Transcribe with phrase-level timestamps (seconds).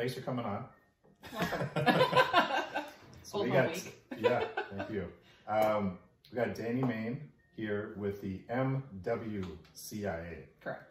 [0.00, 0.64] thanks for coming on.
[3.22, 3.94] so we got, week.
[4.18, 5.04] yeah, thank you.
[5.46, 5.98] Um,
[6.32, 7.20] we got Dani Main
[7.54, 9.44] here with the MWCIA,
[10.62, 10.84] Correct.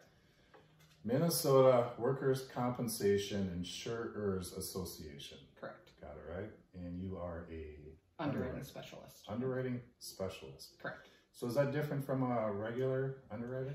[1.04, 5.38] Minnesota Workers' Compensation Insurers Association.
[5.60, 5.90] Correct.
[6.00, 6.50] Got it right?
[6.74, 7.78] And you are a
[8.22, 8.64] Underwriting Underwriting.
[8.64, 9.24] specialist.
[9.28, 10.74] underwriting specialist.
[10.80, 11.08] Correct.
[11.32, 13.74] So is that different from a regular underwriter?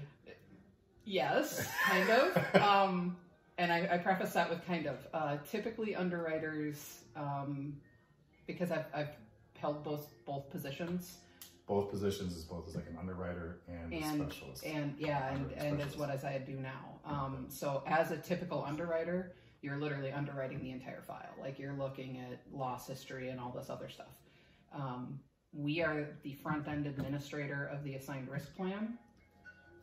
[1.04, 2.56] Yes, kind of.
[2.62, 3.18] um,
[3.58, 4.98] and I, I preface that with kind of.
[5.14, 7.78] Uh, typically, underwriters, um,
[8.48, 9.10] because I've, I've
[9.58, 11.18] held both both positions,
[11.68, 14.66] Both positions is both as like an underwriter and, a specialist.
[14.66, 17.00] and yeah, and, and it's what as I do now.
[17.06, 21.34] Um, so as a typical underwriter, you're literally underwriting the entire file.
[21.40, 24.14] Like you're looking at loss history and all this other stuff.
[24.74, 25.20] Um,
[25.54, 28.98] we are the front end administrator of the assigned risk plan.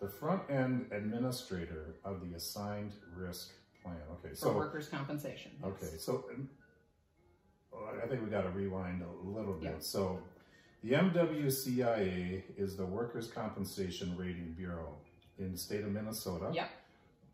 [0.00, 3.52] the front end administrator of the assigned risk
[3.82, 3.96] plan.
[4.12, 5.52] Okay, for so workers' compensation.
[5.62, 5.72] yes.
[5.72, 6.48] okay, so um,
[7.72, 9.82] well, I think we got to rewind a little bit.
[9.84, 10.20] So
[10.82, 14.96] the MWCIA is the Workers' Compensation Rating Bureau
[15.38, 16.50] in the state of Minnesota.
[16.52, 16.70] Yep.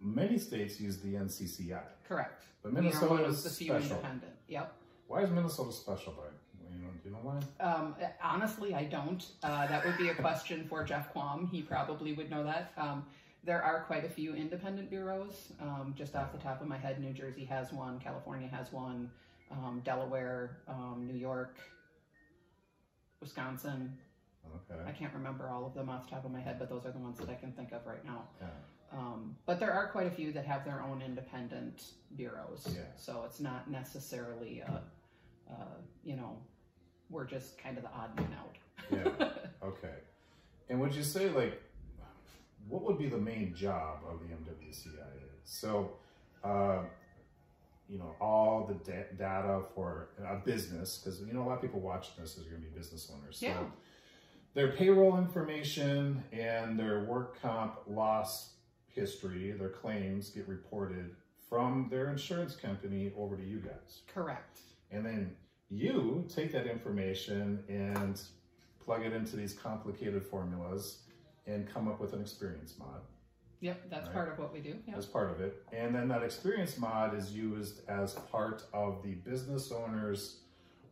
[0.01, 2.45] Many states use the NCCI, Correct.
[2.63, 3.97] but we are Minnesota one of is the few special.
[3.97, 4.33] independent.
[4.49, 4.73] Yep.
[5.09, 6.33] Why is Minnesota special, Brian?
[6.71, 7.65] You know, do you know why?
[7.65, 9.25] Um, honestly, I don't.
[9.43, 11.49] Uh, that would be a question for Jeff Quam.
[11.51, 12.73] He probably would know that.
[12.77, 13.07] Um,
[13.49, 15.55] there are quite a few independent bureaus.
[15.59, 19.11] Um, just off the top of my head, New Jersey has one, California has one,
[19.51, 21.57] um, Delaware, um, New York,
[23.23, 23.97] Wisconsin.
[24.71, 24.79] Okay.
[24.87, 26.93] I can't remember all of them off the top of my head, but those are
[26.93, 28.25] the ones that I can think of right now.
[28.39, 28.49] Yeah.
[28.93, 31.85] Um, but there are quite a few that have their own independent
[32.17, 32.69] bureaus.
[32.71, 32.83] Yeah.
[32.97, 34.83] So it's not necessarily, a,
[35.51, 35.55] uh,
[36.05, 36.37] you know,
[37.09, 38.59] we're just kind of the odd man out.
[38.91, 39.29] Yeah.
[39.61, 39.95] Okay.
[40.71, 41.61] And would you say like,
[42.69, 45.29] what would be the main job of the MWCIA?
[45.45, 45.93] So,
[46.45, 46.83] uh,
[47.89, 51.63] you know, all the da- data for a business, because you know a lot of
[51.63, 53.39] people watching this is going to be business owners.
[53.39, 53.65] So Yeah.
[54.55, 58.55] their payroll information and their work comp loss
[58.89, 61.15] history, their claims get reported
[61.49, 64.03] from their insurance company over to you guys.
[64.13, 64.61] Correct.
[64.91, 65.35] And then
[65.71, 68.21] you take that information and
[68.85, 71.05] plug it into these complicated formulas
[71.49, 73.01] and come up with an experience mod
[73.61, 74.15] Yep, that's Right.
[74.15, 74.79] part of what we do.
[74.87, 74.97] Yep.
[74.97, 75.65] as part of it.
[75.73, 80.43] And then that experience mod is used as part of the business owner's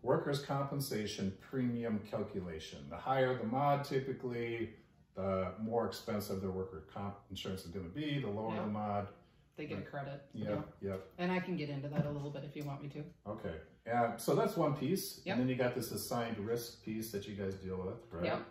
[0.03, 2.85] workers' compensation premium calculation.
[2.91, 4.71] The higher the mod, typically,
[5.15, 8.19] the more expensive their worker comp insurance is going to be.
[8.21, 8.63] The lower Yeah.
[8.63, 9.09] the mod,
[9.57, 10.21] They get a credit.
[10.35, 11.09] Yeah, yep.
[11.19, 13.05] And I can get into that a little bit if you want me to.
[13.29, 13.55] Okay.
[13.91, 15.23] Uh, so that's one piece.
[15.25, 15.35] Yep.
[15.35, 18.25] And then you got this assigned risk piece that you guys deal with, right?
[18.25, 18.45] Yep.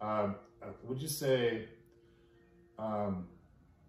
[0.00, 0.36] Um,
[0.84, 1.68] would you say
[2.78, 3.26] um,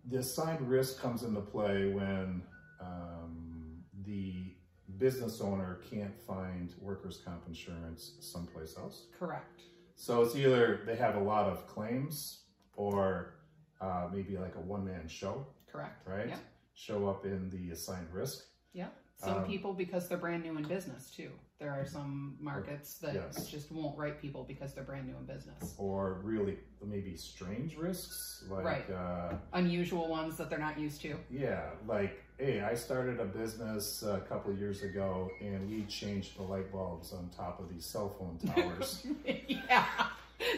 [0.09, 2.41] the assigned risk comes into play when
[2.79, 4.53] um, the
[4.97, 9.07] business owner can't find workers' comp insurance someplace else?
[9.19, 9.61] Correct.
[9.95, 12.43] So it's either they have a lot of claims
[12.75, 13.33] or
[13.81, 16.07] uh, maybe like a one man show, Correct.
[16.07, 16.29] right?
[16.29, 16.39] Yep.
[16.75, 18.45] Show up in the assigned risk.
[18.73, 18.87] Yeah.
[19.17, 21.31] Some Um, people because they're brand new in business too.
[21.59, 23.47] There are some markets that Yes.
[23.47, 25.73] just won't write people because they're brand new in business.
[25.79, 28.89] or really maybe strange risks like Right.
[28.91, 31.15] uh, Unusual ones that they're not used to.
[31.31, 36.37] yeah like hey i started a business a couple of years ago and we changed
[36.37, 39.03] the light bulbs on top of these cell phone towers
[39.47, 39.85] yeah.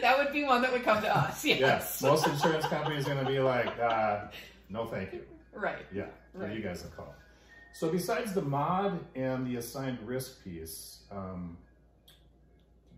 [0.02, 1.42] That would be one that would come to us.
[1.46, 2.00] Yes.
[2.02, 4.26] yeah most insurance companies are going to be like uh,
[4.68, 5.22] no thank you
[5.54, 5.86] Right.
[5.92, 6.54] yeah Right.
[6.54, 7.14] you guys a call
[7.72, 11.56] so besides the mod and the assigned risk piece um,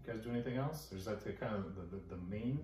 [0.06, 2.58] you guys do anything else or is that the kind of the, the, the main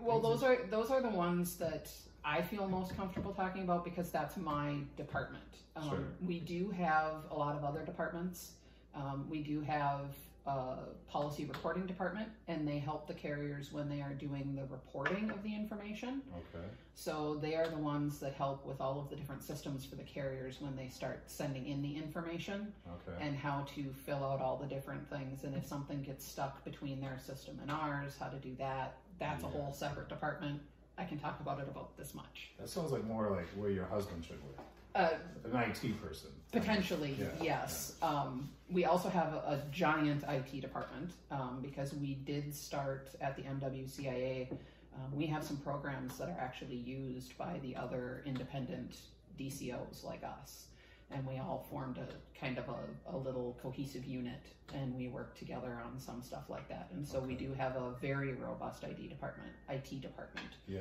[0.00, 1.90] Well, those are those are the ones that
[2.24, 5.44] I feel most comfortable talking about because that's my department.
[5.76, 6.04] Um, Sure.
[6.26, 8.52] We do have a lot of other departments.
[8.94, 10.14] Um, we do have
[10.44, 15.42] policy reporting department, and they help the carriers when they are doing the reporting of
[15.42, 16.22] the information.
[16.34, 16.64] okay.
[16.94, 20.02] So they are the ones that help with all of the different systems for the
[20.02, 23.24] carriers when they start sending in the information okay.
[23.24, 25.44] and how to fill out all the different things.
[25.44, 28.96] And if something gets stuck between their system and ours how to do that.
[29.18, 29.52] That's a Yeah.
[29.52, 30.60] whole separate department.
[30.98, 32.50] I can talk about it about this much.
[32.58, 34.58] That sounds like more like where your husband should work
[34.94, 35.10] uh,
[35.44, 36.30] an IT person.
[36.52, 37.94] potentially Yeah, yes.
[38.02, 43.36] Um, we also have a, a giant it department um, because we did start at
[43.36, 44.48] the mwcia
[44.94, 48.98] um, we have some programs that are actually used by the other independent
[49.38, 50.66] dcos like us.
[51.10, 52.06] And we all formed a
[52.38, 54.42] kind of a, a little cohesive unit
[54.74, 56.88] and we work together on some stuff like that.
[56.92, 60.48] And so we do have a very robust IT department it department.
[60.66, 60.80] Yeah.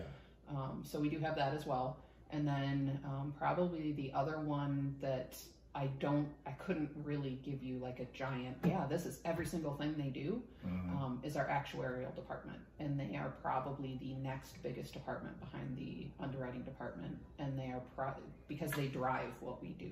[0.50, 1.98] um, so we do have that as well
[2.31, 5.38] and then um, probably the other one that
[5.74, 9.74] I don't, I couldn't really give you like a giant, yeah, this is every single
[9.75, 10.89] thing they do, Mhm.
[11.01, 12.60] um, is our actuarial department.
[12.80, 17.18] And they are probably the next biggest department behind the underwriting department.
[17.39, 18.13] And they are pro-
[18.50, 19.92] because they drive what we do.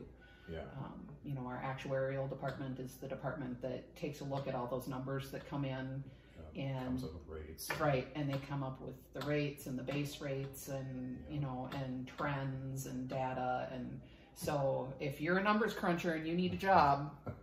[0.50, 0.62] yeah.
[0.80, 4.66] Um, you know, our actuarial department is the department that takes a look at all
[4.66, 6.04] those numbers that come in.
[6.60, 7.70] And Comes up with rates.
[7.80, 11.70] right, and they come up with the rates and the base rates and you know
[11.74, 14.00] and trends and data and
[14.36, 17.12] so if you're a numbers cruncher and you need a job,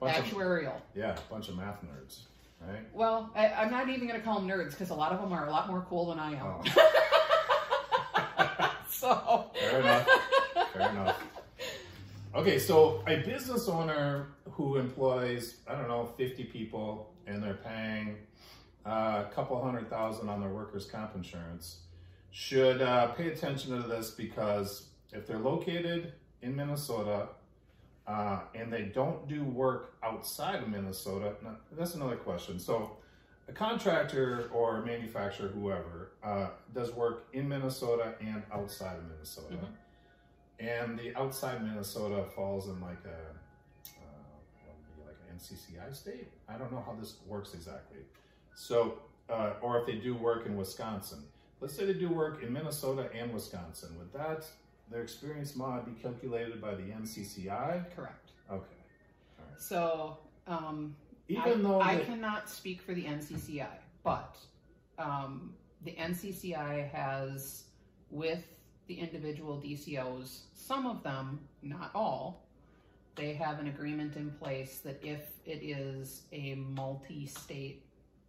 [0.00, 0.74] Bunch of, actuarial.
[0.94, 2.20] yeah, a bunch of math nerds,
[2.60, 2.82] right?
[2.92, 5.32] Well, I, I'm not even going to call them nerds because a lot of them
[5.32, 6.46] are a lot more cool than I am.
[6.46, 6.62] Oh.
[8.88, 10.06] so Fair enough.
[10.72, 11.20] Fair enough.
[12.34, 18.16] Okay, so a business owner who employs, I don't know, 50 people and they're paying
[18.88, 21.80] uh, a couple hundred thousand on their workers' comp insurance
[22.30, 26.12] should uh, pay attention to this because if they're located
[26.42, 27.28] in Minnesota
[28.06, 32.58] uh, and they don't do work outside of Minnesota, now, that's another question.
[32.58, 32.96] So,
[33.48, 39.56] a contractor or a manufacturer, whoever, uh, does work in Minnesota and outside of Minnesota.
[39.56, 39.68] Mhm.
[40.60, 44.02] And the outside Minnesota falls in like a, uh,
[44.64, 46.30] what would be like an NCCI state.
[46.48, 47.98] I don't know how this works exactly.
[48.58, 48.98] So,
[49.30, 51.22] uh, or if they do work in Wisconsin.
[51.60, 53.90] Let's say they do work in Minnesota and Wisconsin.
[53.98, 54.44] Would that,
[54.90, 57.94] their experience mod be calculated by the NCCI?
[57.94, 58.30] correct.
[58.50, 58.64] Okay.
[59.58, 60.18] So
[60.48, 60.96] um,
[61.28, 63.66] Even I, though I cannot speak for the NCCI,
[64.02, 64.36] but
[64.98, 65.54] um,
[65.84, 67.64] the NCCI has,
[68.10, 68.42] with
[68.88, 72.44] the individual DCOs, some of them, not all,
[73.14, 77.84] they have an agreement in place that if it is a multi-state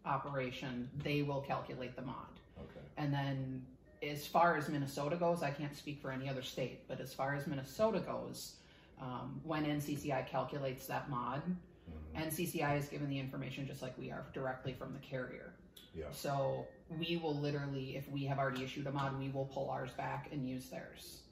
[0.05, 2.15] operation, they will calculate the mod.
[2.59, 2.85] Okay.
[2.97, 3.65] And then
[4.01, 7.35] as far as Minnesota goes, I can't speak for any other state, but as far
[7.35, 8.55] as Minnesota goes,
[9.01, 12.27] um, when NCCI calculates that mod, Mhm.
[12.27, 15.53] NCCI is given the information just like we are directly from the carrier.
[15.95, 16.11] Yeah.
[16.11, 16.67] So
[16.99, 20.29] we will literally, if we have already issued a mod, we will pull ours back
[20.31, 21.23] and use theirs.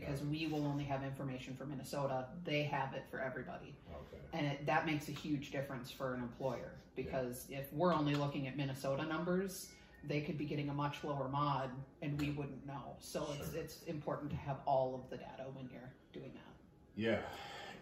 [0.00, 2.24] Because we will only have information for Minnesota.
[2.44, 3.74] They have it for everybody.
[3.90, 4.22] Okay.
[4.32, 6.72] And it, that makes a huge difference for an employer.
[6.96, 9.68] Because if we're only looking at Minnesota numbers,
[10.08, 12.96] they could be getting a much lower mod and we wouldn't know.
[13.00, 16.40] So it's, it's important to have all of the data when you're doing that.
[16.96, 17.20] Yeah,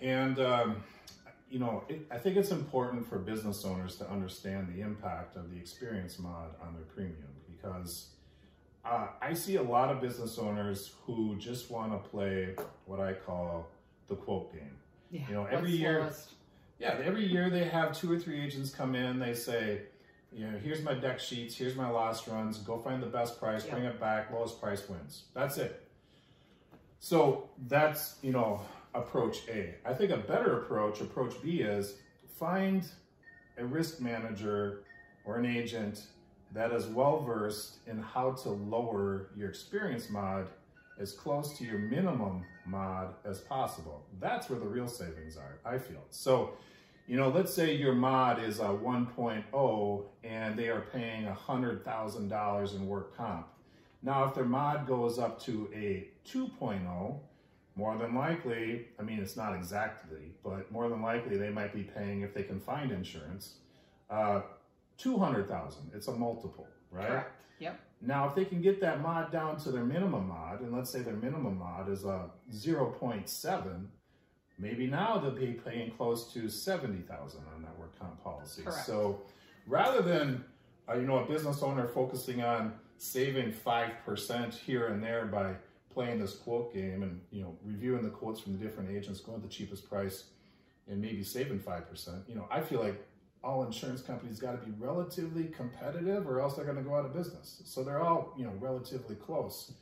[0.01, 0.83] and um,
[1.49, 5.51] you know, it, I think it's important for business owners to understand the impact of
[5.51, 8.11] the experience mod on their premium because
[8.85, 12.55] uh, I see a lot of business owners who just want to play
[12.87, 13.69] what I call
[14.09, 14.77] the quote game.
[15.11, 15.29] Yeah.
[15.29, 16.11] You know, every year-?
[16.79, 19.19] Yeah, every year they have two or three agents come in.
[19.19, 19.82] They say,
[20.32, 22.59] you know, here's my deck sheets, here's my loss runs.
[22.59, 23.73] Go find the best price, Yeah.
[23.75, 24.31] bring it back.
[24.32, 25.25] Lowest price wins.
[25.35, 25.87] That's it.
[26.99, 28.61] So that's you know
[28.94, 29.75] approach A.
[29.85, 31.97] I think a better approach, approach B, is
[32.38, 32.87] find
[33.59, 34.85] a risk manager
[35.25, 36.05] or an agent
[36.52, 40.49] that is well versed in how to lower your experience mod
[40.99, 44.05] as close to your minimum mod as possible.
[44.20, 46.05] That's where the real savings are, I feel.
[46.11, 46.52] So,
[47.06, 52.87] you know, let's say your mod is a 1.0 and they are paying $100,000 in
[52.87, 53.49] work comp.
[54.02, 57.19] Now, if their mod goes up to a 2.0,
[57.76, 61.83] more than likely, I mean, it's not exactly, but more than likely they might be
[61.83, 63.54] paying, if they can find insurance,
[64.11, 64.42] uh,
[65.00, 65.90] 200,000.
[65.95, 67.09] It's a multiple, right?
[67.09, 67.33] Correct.
[67.59, 67.80] Yep.
[68.02, 71.00] Now, if they can get that mod down to their minimum mod, and let's say
[71.00, 73.87] their minimum mod is a 0.7,
[74.59, 78.62] maybe now they'll be paying close to 70,000 on that work comp policy.
[78.62, 78.87] Correct.
[78.87, 79.21] So
[79.66, 80.45] rather than,
[80.88, 85.54] uh, you know, a business owner focusing on saving 5% here and there by
[85.92, 89.40] playing this quote game and, you know, reviewing the quotes from the different agents, going
[89.40, 90.25] to the cheapest price
[90.88, 93.07] and maybe saving 5%, you know, I feel like
[93.42, 97.04] all insurance companies got to be relatively competitive or else they're going to go out
[97.06, 97.62] of business.
[97.64, 99.73] So they're all, you know, relatively close.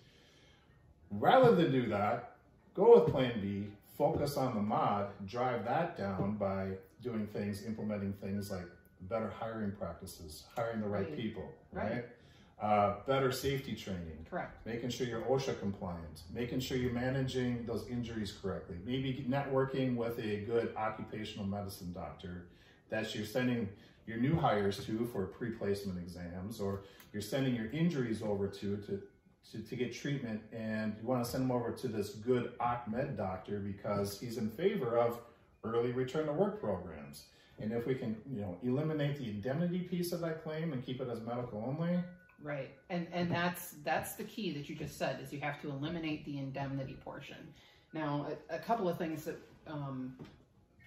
[1.11, 2.37] Rather than do that,
[2.75, 6.73] go with plan B, focus on the mod, drive that down by
[7.03, 8.67] doing things, implementing things like
[9.03, 11.17] better hiring practices, hiring the right, Right.
[11.17, 11.91] people, Right.
[11.93, 12.05] right?
[12.61, 14.67] Uh, better safety training, Correct.
[14.67, 20.19] making sure you're OSHA compliant, making sure you're managing those injuries correctly, maybe networking with
[20.19, 22.47] a good occupational medicine doctor
[22.91, 23.69] that you're sending
[24.07, 29.03] your new hires to for pre-placement exams, or you're sending your injuries over to to,
[29.53, 33.17] to, to get treatment, and you want to send them over to this good OCMED
[33.17, 35.21] doctor because he's in favor of
[35.65, 37.25] early return to work programs.
[37.61, 41.01] And if we can, you know, eliminate the indemnity piece of that claim and keep
[41.01, 41.99] it as medical only,
[42.43, 42.71] Right.
[42.89, 46.25] And and that's that's the key that you just said is you have to eliminate
[46.25, 47.37] the indemnity portion.
[47.93, 50.15] Now, a, a couple of things that um,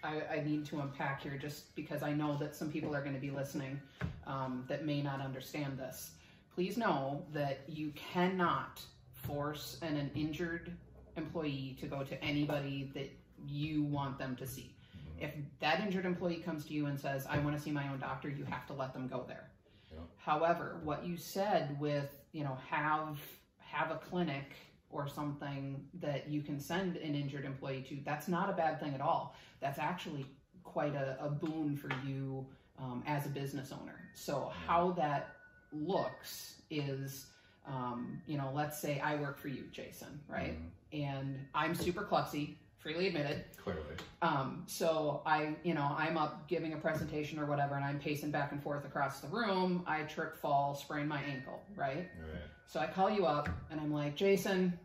[0.03, 3.13] I, I need to unpack here just because I know that some people are going
[3.13, 3.79] to be listening
[4.25, 6.11] um, that may not understand this.
[6.53, 8.81] Please know that you cannot
[9.13, 10.71] force an, an injured
[11.17, 13.11] employee to go to anybody that
[13.45, 14.75] you want them to see.
[15.19, 17.99] If that injured employee comes to you and says, I want to see my own
[17.99, 19.51] doctor, you have to let them go there.
[19.91, 19.99] Yeah.
[20.17, 23.19] However, what you said with, you know, have
[23.59, 24.55] have a clinic
[24.91, 28.93] or something that you can send an injured employee to, that's not a bad thing
[28.93, 29.35] at all.
[29.59, 30.25] That's actually
[30.63, 32.45] quite a, a boon for you
[32.79, 33.99] um, as a business owner.
[34.13, 35.35] So, how that
[35.71, 37.27] looks is,
[37.67, 40.57] um, you know, let's say I work for you, Jason, right?
[40.59, 40.99] Mhm.
[40.99, 43.45] And I'm super klutzy, freely admitted.
[43.57, 43.81] Clearly.
[44.21, 48.31] Um, so I, you know, I'm up giving a presentation or whatever, and I'm pacing
[48.31, 49.83] back and forth across the room.
[49.87, 52.09] I trip, fall, sprain my ankle, right?
[52.19, 52.41] Right.
[52.71, 54.79] So I call you up, and I'm like, Jason,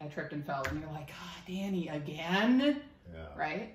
[0.00, 2.80] I tripped and fell, and you're like, God, Dani, again,
[3.12, 3.26] Yeah.
[3.36, 3.74] right?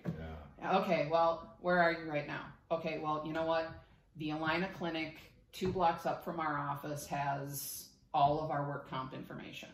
[0.57, 0.77] Yeah.
[0.79, 2.45] Okay, well, where are you right now?
[2.71, 3.69] Okay, well, you know what?
[4.15, 5.17] The Allina Clinic,
[5.51, 9.67] two blocks up from our office, has all of our work comp information.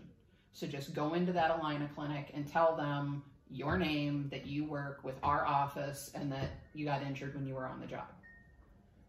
[0.53, 5.03] So just go into that Allina Clinic and tell them your name, that you work
[5.03, 8.07] with our office, and that you got injured when you were on the job.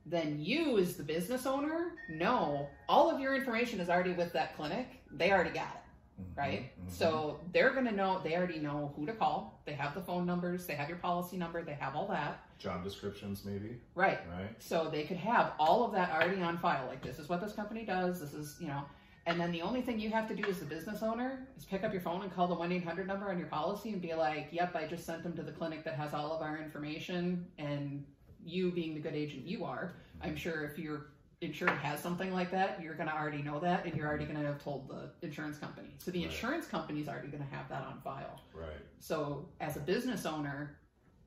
[0.08, 4.56] Then you, as the business owner, know all of your information is already with that
[4.56, 4.86] clinic.
[5.12, 5.82] They already got it
[6.22, 6.36] Mhm.
[6.36, 6.72] right?
[6.80, 6.90] Mhm.
[6.90, 9.60] So they're going to know, they already know who to call.
[9.64, 12.40] They have the phone numbers, they have your policy number, they have all that.
[12.58, 13.80] job descriptions, maybe.
[13.94, 14.18] Right.
[14.28, 14.60] Right.
[14.60, 16.88] So they could have all of that already on file.
[16.88, 18.82] Like, this is what this company does, this is, you know.
[19.26, 21.84] And then the only thing you have to do as the business owner is pick
[21.84, 24.48] up your phone and call the 1 800 number on your policy and be like,
[24.50, 27.46] yep, I just sent them to the clinic that has all of our information.
[27.58, 28.04] And
[28.44, 31.06] you, being the good agent you are, I'm sure if your
[31.40, 34.40] insured has something like that, you're going to already know that and you're already going
[34.40, 35.88] to have told the insurance company.
[35.98, 36.30] So the Right.
[36.30, 38.40] insurance company's already going to have that on file.
[38.52, 38.68] Right.
[38.98, 40.78] So as a business owner,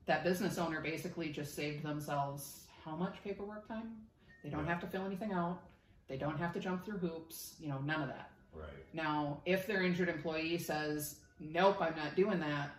[0.04, 3.96] that business owner basically just saved themselves how much paperwork time?
[4.42, 5.62] They don't have to fill anything out.
[6.08, 8.32] They don't have to jump through hoops, you know, none of that.
[8.52, 8.68] Right.
[8.92, 12.70] Now, if their injured employee says, "Nope, I'm not doing that,"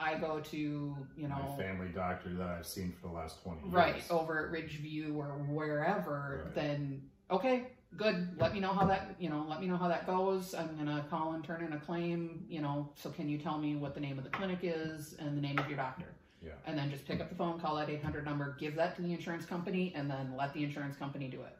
[0.00, 3.60] I go to, you My know, family doctor that I've seen for the last twenty
[3.62, 3.72] years.
[3.74, 6.54] right over at Ridgeview or wherever, Right.
[6.54, 7.66] then okay,
[7.96, 8.36] good.
[8.40, 10.54] Let me know how that, you know, let me know how that goes.
[10.54, 12.90] I'm gonna call and turn in a claim, you know.
[12.96, 15.58] So can you tell me what the name of the clinic is and the name
[15.58, 16.06] of your doctor?
[16.42, 16.52] Yeah.
[16.66, 19.12] And then just pick up the phone, call that 800 number, give that to the
[19.12, 21.58] insurance company, and then let the insurance company do it.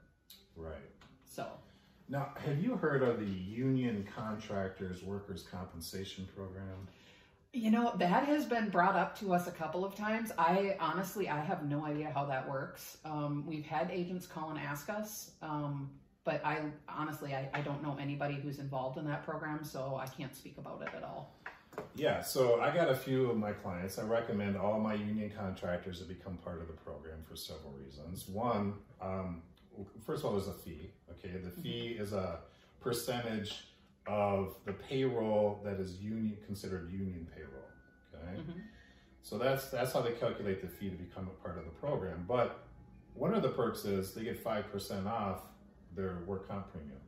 [0.56, 0.72] Right.
[1.26, 1.46] So
[2.08, 6.88] Now, have you heard of the Union Contractors Workers Compensation Program?
[7.52, 10.30] You know, that has been brought up to us a couple of times.
[10.38, 12.98] I honestly, I have no idea how that works.
[13.04, 15.90] Um, we've had agents call and ask us, um,
[16.22, 20.06] but I honestly, I, I don't know anybody who's involved in that program, so I
[20.06, 21.34] can't speak about it at all.
[21.96, 23.98] Yeah, so I got a few of my clients.
[23.98, 28.28] I recommend all my union contractors to become part of the program for several reasons.
[28.28, 29.42] One, um,
[30.06, 30.92] first of all, there's a fee.
[31.10, 32.38] Okay, the fee is a
[32.80, 33.69] percentage
[34.06, 37.68] of the payroll that is union considered union payroll.
[38.14, 38.60] Okay, Mhm.
[39.22, 42.24] so that's that's how they calculate the fee to become a part of the program.
[42.26, 42.58] But
[43.14, 45.42] one of the perks is they get five percent off
[45.94, 47.00] their work comp premium.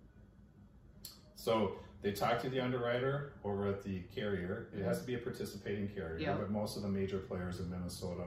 [1.34, 4.68] So they talk to the underwriter over at the carrier.
[4.76, 6.37] It has to be a participating carrier, Yeah.
[6.37, 8.26] but most of the major players in Minnesota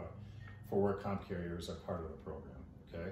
[0.70, 2.56] for work comp carriers are part of the program.
[2.94, 3.12] Okay,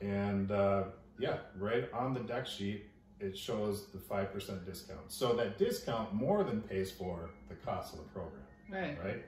[0.00, 0.84] and uh,
[1.18, 2.86] yeah, right on the deck sheet
[3.24, 5.10] it shows the five percent discount.
[5.10, 8.98] So that discount more than pays for the cost of the program Right.
[9.04, 9.24] right?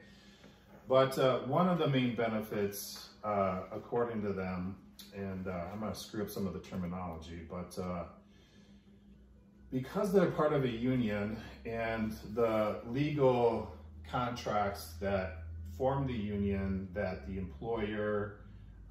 [0.88, 4.76] But uh, one of the main benefits, uh, according to them,
[5.14, 8.04] and uh, I'm going to screw up some of the terminology, but uh,
[9.72, 13.70] because they're part of a union and the legal
[14.08, 15.38] contracts that
[15.76, 18.36] form the union that the employer,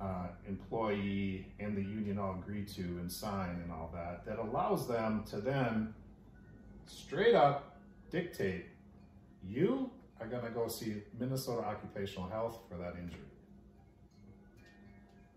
[0.02, 4.88] uh, employee, and the union all agree to and sign and all that, that allows
[4.88, 5.94] them to then
[6.86, 7.78] straight up
[8.12, 8.66] dictate
[9.48, 13.20] you are going to go see Minnesota Occupational Health for that injury.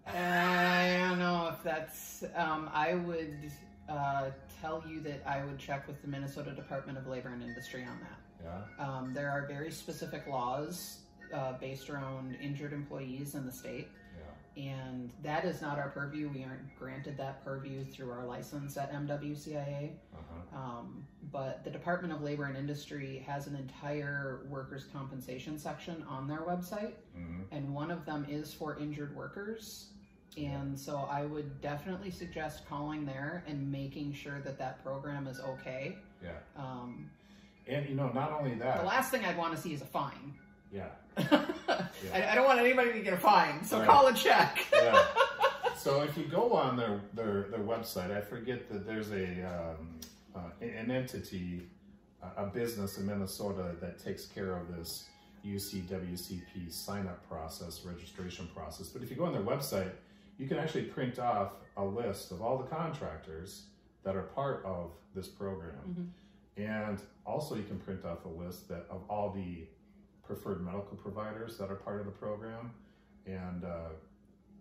[0.06, 2.24] I don't know if that's.
[2.34, 3.52] Um, I would
[3.88, 7.84] uh, tell you that I would check with the Minnesota Department of Labor and Industry
[7.84, 8.18] on that.
[8.78, 8.84] Yeah.
[8.86, 10.98] Um, there are very specific laws
[11.34, 14.27] uh, based around injured employees in the state, Yeah.
[14.56, 16.28] And that is not our purview.
[16.28, 19.90] We aren't granted that purview through our license at MWCIA.
[20.14, 20.58] Uh-huh.
[20.58, 26.26] Um, but the Department of Labor and Industry has an entire workers' compensation section on
[26.26, 29.86] their website, hmm and one of them is for injured workers.
[30.36, 35.40] And so I would definitely suggest calling there and making sure that that program is
[35.40, 35.96] okay.
[36.22, 36.30] Yeah.
[36.56, 37.10] Um,
[37.66, 38.78] And you know, not only that.
[38.78, 40.34] the last thing I'd want to see is a fine.
[40.72, 40.88] yeah.
[42.12, 43.86] I, I don't want anybody to get a fine, so Right.
[43.88, 44.66] call and check.
[44.72, 45.04] yeah.
[45.76, 50.00] So if you go on their their, their website, I forget that there's a um,
[50.34, 51.68] uh, an entity,
[52.20, 55.06] a- a business in Minnesota that takes care of this
[55.46, 58.88] UCWCP sign up process, registration process.
[58.88, 59.92] But if you go on their website,
[60.36, 63.66] you can actually print off a list of all the contractors
[64.02, 66.12] that are part of this program.
[66.56, 69.64] And also you can print off a list that of all the
[70.28, 72.70] preferred medical providers that are part of the program.
[73.26, 73.88] And uh,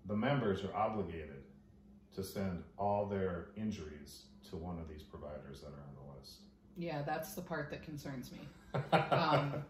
[0.08, 1.44] the members are obligated
[2.16, 6.38] to send all their injuries to one of these providers that are on the list.
[6.78, 8.40] Yeah, that's the part that concerns me.
[9.12, 9.64] Um,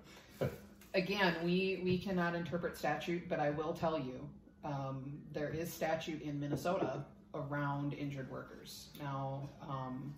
[0.94, 4.28] again, we we cannot interpret statute, but I will tell you,
[4.66, 8.90] um, there is statute in Minnesota around injured workers.
[9.00, 10.14] Now, um,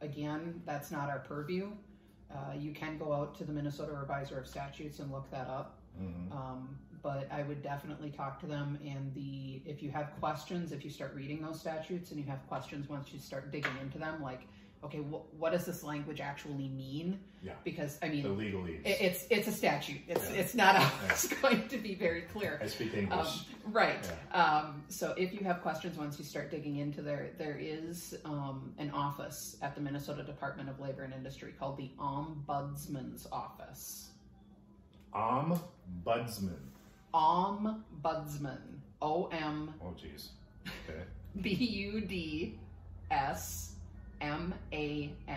[0.00, 1.70] again, that's not our purview.
[2.34, 5.78] Uh, you can go out to the Minnesota Revisor of Statutes and look that up.
[6.00, 6.32] Mhm.
[6.32, 8.78] Um, but I would definitely talk to them.
[8.84, 12.44] And the if you have questions, if you start reading those statutes and you have
[12.48, 14.46] questions once you start digging into them, like,
[14.84, 17.18] okay, wh- what does this language actually mean?
[17.42, 17.52] Yeah.
[17.64, 18.80] Because I The mean, legalese.
[18.84, 20.00] it, it's it's a statute.
[20.08, 20.36] It's Yeah.
[20.36, 22.58] it's not always going to be very clear.
[22.62, 23.18] I speak English.
[23.66, 24.10] Um, right.
[24.32, 28.72] Um, so if you have questions once you start digging into there, there is um,
[28.78, 34.08] an office at the Minnesota Department of Labor and Industry called the Ombudsman's Office.
[35.14, 36.58] Ombudsman.
[37.12, 38.58] Ombudsman.
[39.02, 40.30] O M Oh, geez.
[40.88, 41.00] Okay.
[41.40, 42.58] B U D
[43.10, 43.73] S
[44.20, 45.36] M A N.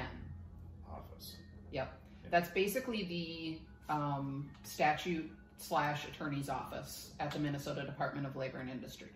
[0.91, 1.35] Office.
[1.71, 1.91] Yep.
[2.31, 8.69] That's basically the um, statute slash attorney's office at the Minnesota Department of Labor and
[8.69, 9.09] Industry.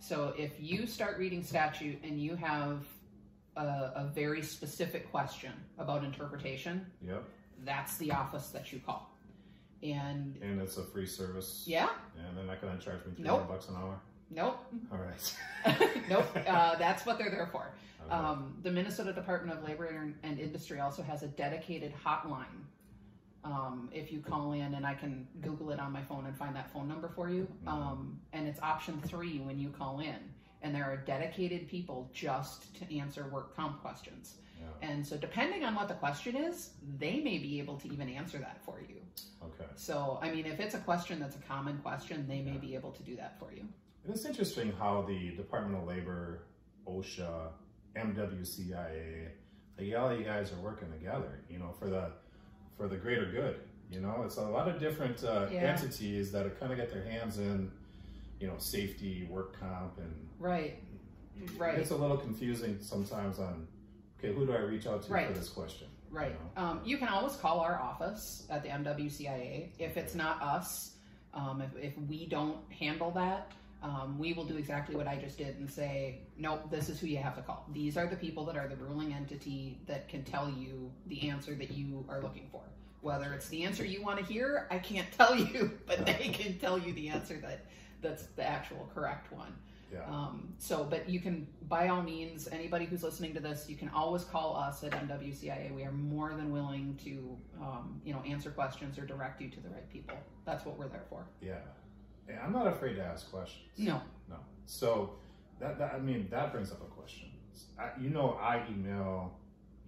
[0.00, 2.82] So if you start reading statute and you have
[3.56, 3.62] a,
[3.96, 7.24] a very specific question about interpretation, Yep.
[7.64, 9.10] that's the office that you call.
[9.82, 11.64] And And it's a free service.
[11.66, 11.88] yeah,
[12.26, 13.48] And they're not going to charge me 300 Nope.
[13.48, 13.98] bucks an hour.
[14.30, 14.58] Nope,
[14.92, 15.36] All right.
[16.10, 16.26] nope.
[16.46, 17.70] Uh, that's what they're there for.
[18.06, 18.14] Okay.
[18.14, 19.86] Um, the Minnesota Department of Labor
[20.22, 22.64] and- Industry also has a dedicated hotline.
[23.44, 26.54] Um, if you call in, and I can Google it on my phone and find
[26.56, 27.46] that phone number for you.
[27.66, 30.16] Um, and it's option three when you call in,
[30.62, 34.34] and there are dedicated people just to answer work comp questions.
[34.60, 34.88] yeah.
[34.88, 38.38] And so, depending on what the question is, they may be able to even answer
[38.38, 38.96] that for you.
[39.42, 39.70] Okay.
[39.76, 42.90] So, I mean, if it's a question that's a common question, they may be able
[42.92, 43.62] to do that for you.
[44.08, 46.40] And it's interesting how the Department of Labor,
[46.86, 47.48] OSHA,
[47.94, 49.28] MWCIA,
[49.78, 52.12] like all you guys are working together, you know, for the
[52.78, 53.56] for the greater good.
[53.90, 55.60] You know, it's a lot of different uh, Yeah.
[55.60, 57.70] entities that kind of got their hands in,
[58.40, 60.82] you know, safety, work comp, and Right.
[61.58, 61.78] Right.
[61.78, 63.68] It's a little confusing sometimes on,
[64.18, 65.26] okay, who do I reach out to Right.
[65.26, 65.88] for this question?
[66.10, 66.32] Right.
[66.32, 66.62] You know?
[66.66, 69.68] Um, you can always call our office at the MWCIA.
[69.78, 70.96] If it's not us,
[71.34, 75.38] um, if, if we don't handle that, um, we will do exactly what I just
[75.38, 77.64] did and say, nope, this is who you have to call.
[77.72, 81.54] These are the people that are the ruling entity that can tell you the answer
[81.54, 82.62] that you are looking for.
[83.00, 86.58] Whether it's the answer you want to hear, I can't tell you, but they can
[86.58, 87.66] tell you the answer that
[88.02, 89.54] that's the actual correct one.
[89.92, 90.04] Yeah.
[90.06, 93.88] Um, so, but you can, by all means, anybody who's listening to this, you can
[93.90, 95.74] always call us at MWCIA.
[95.74, 99.60] We are more than willing to, um, you know, answer questions or direct you to
[99.60, 100.16] the right people.
[100.44, 101.24] That's what we're there for.
[101.40, 101.54] Yeah.
[102.28, 103.64] And I'm not afraid to ask questions.
[103.78, 104.00] No.
[104.28, 104.36] No.
[104.66, 105.14] So
[105.60, 107.28] that, that I mean that brings up a question.
[107.78, 109.32] I, you know, I email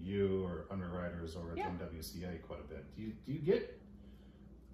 [0.00, 1.66] you or underwriters over at Yeah.
[1.70, 2.84] MWCA quite a bit.
[2.96, 3.78] Do you do you get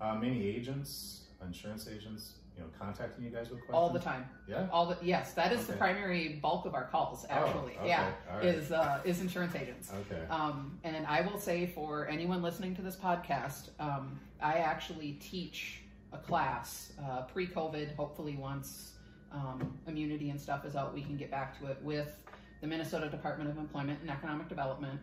[0.00, 3.74] uh, many agents, insurance agents, you know, contacting you guys with questions?
[3.74, 4.26] All the time.
[4.46, 4.68] Yeah.
[4.70, 7.26] All the yes, that is the primary bulk of our calls.
[7.28, 7.88] Actually, Oh, okay.
[7.88, 8.44] yeah, right.
[8.44, 9.90] is uh, is insurance agents.
[10.10, 10.22] Okay.
[10.30, 15.80] Um, and I will say for anyone listening to this podcast, um, I actually teach
[16.12, 17.94] a class uh, pre-COVID.
[17.96, 18.92] Hopefully, once
[19.32, 22.22] um, immunity and stuff is out, we can get back to it with
[22.60, 25.00] the Minnesota Department of Employment and Economic Development,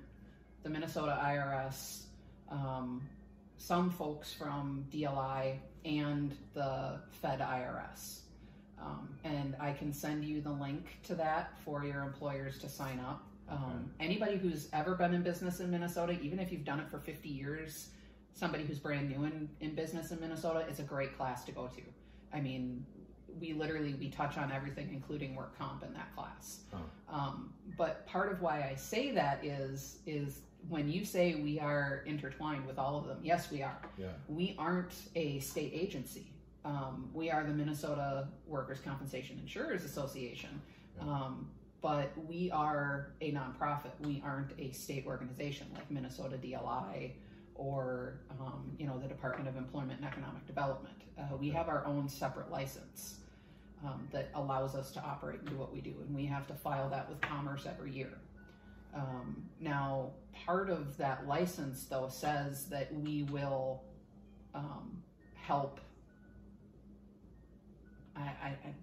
[0.63, 2.03] the Minnesota IRS,
[2.49, 3.01] um,
[3.57, 8.21] some folks from DLI, and the Fed IRS.
[8.81, 12.99] Um, and I can send you the link to that for your employers to sign
[12.99, 13.23] up.
[13.49, 16.99] Um, Anybody who's ever been in business in Minnesota, even if you've done it for
[16.99, 17.89] 50 years,
[18.33, 21.67] somebody who's brand new in, in business in Minnesota, it's a great class to go
[21.67, 21.81] to.
[22.33, 22.85] I mean,
[23.39, 26.61] we literally we touch on everything, including work comp in that class.
[26.71, 26.79] Huh.
[27.09, 32.03] Um, but part of why I say that is is when you say we are
[32.05, 33.19] intertwined with all of them.
[33.21, 33.81] Yes, we are.
[33.97, 34.07] Yeah.
[34.27, 36.27] We aren't a state agency.
[36.65, 40.61] Um, we are the Minnesota Workers' Compensation Insurers Association.
[40.97, 41.03] Yeah.
[41.03, 41.49] Um,
[41.81, 43.91] but we are a nonprofit.
[43.99, 47.11] We aren't a state organization like Minnesota DLI
[47.55, 50.95] or um, you know the Department of Employment and Economic Development.
[51.17, 53.19] Uh, we have our own separate license
[53.85, 56.53] um, that allows us to operate and do what we do, and we have to
[56.53, 58.17] file that with Commerce every year.
[58.95, 60.11] Um, now,
[60.45, 63.83] part of that license though says that we will
[64.53, 65.01] um,
[65.35, 65.79] help.
[68.15, 68.73] I, I, I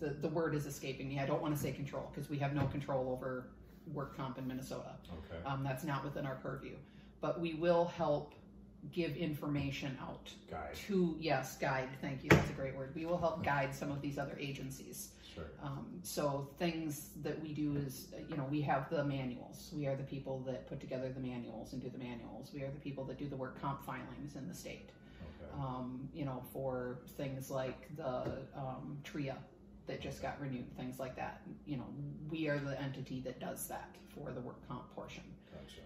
[0.00, 1.18] the, the word is escaping me.
[1.18, 3.48] I don't want to say control because we have no control over
[3.92, 4.94] work comp in Minnesota.
[5.12, 5.42] Okay.
[5.44, 6.76] Um, that's not within our purview.
[7.20, 8.34] But we will help
[8.92, 10.74] give information out Guide.
[10.86, 12.92] to, yes, guide, thank you, that's a great word.
[12.94, 15.10] We will help guide some of these other agencies.
[15.34, 15.44] Sure.
[15.62, 19.70] Um, so things that we do is, you know, we have the manuals.
[19.72, 22.50] We are the people that put together the manuals and do the manuals.
[22.52, 24.90] We are the people that do the work comp filings in the state.
[25.40, 25.52] Okay.
[25.62, 29.36] Um, you know, for things like the um, TRIA
[29.86, 31.42] that just got renewed, things like that.
[31.66, 31.86] You know,
[32.28, 35.24] we are the entity that does that for the work comp portion.
[35.52, 35.82] Gotcha.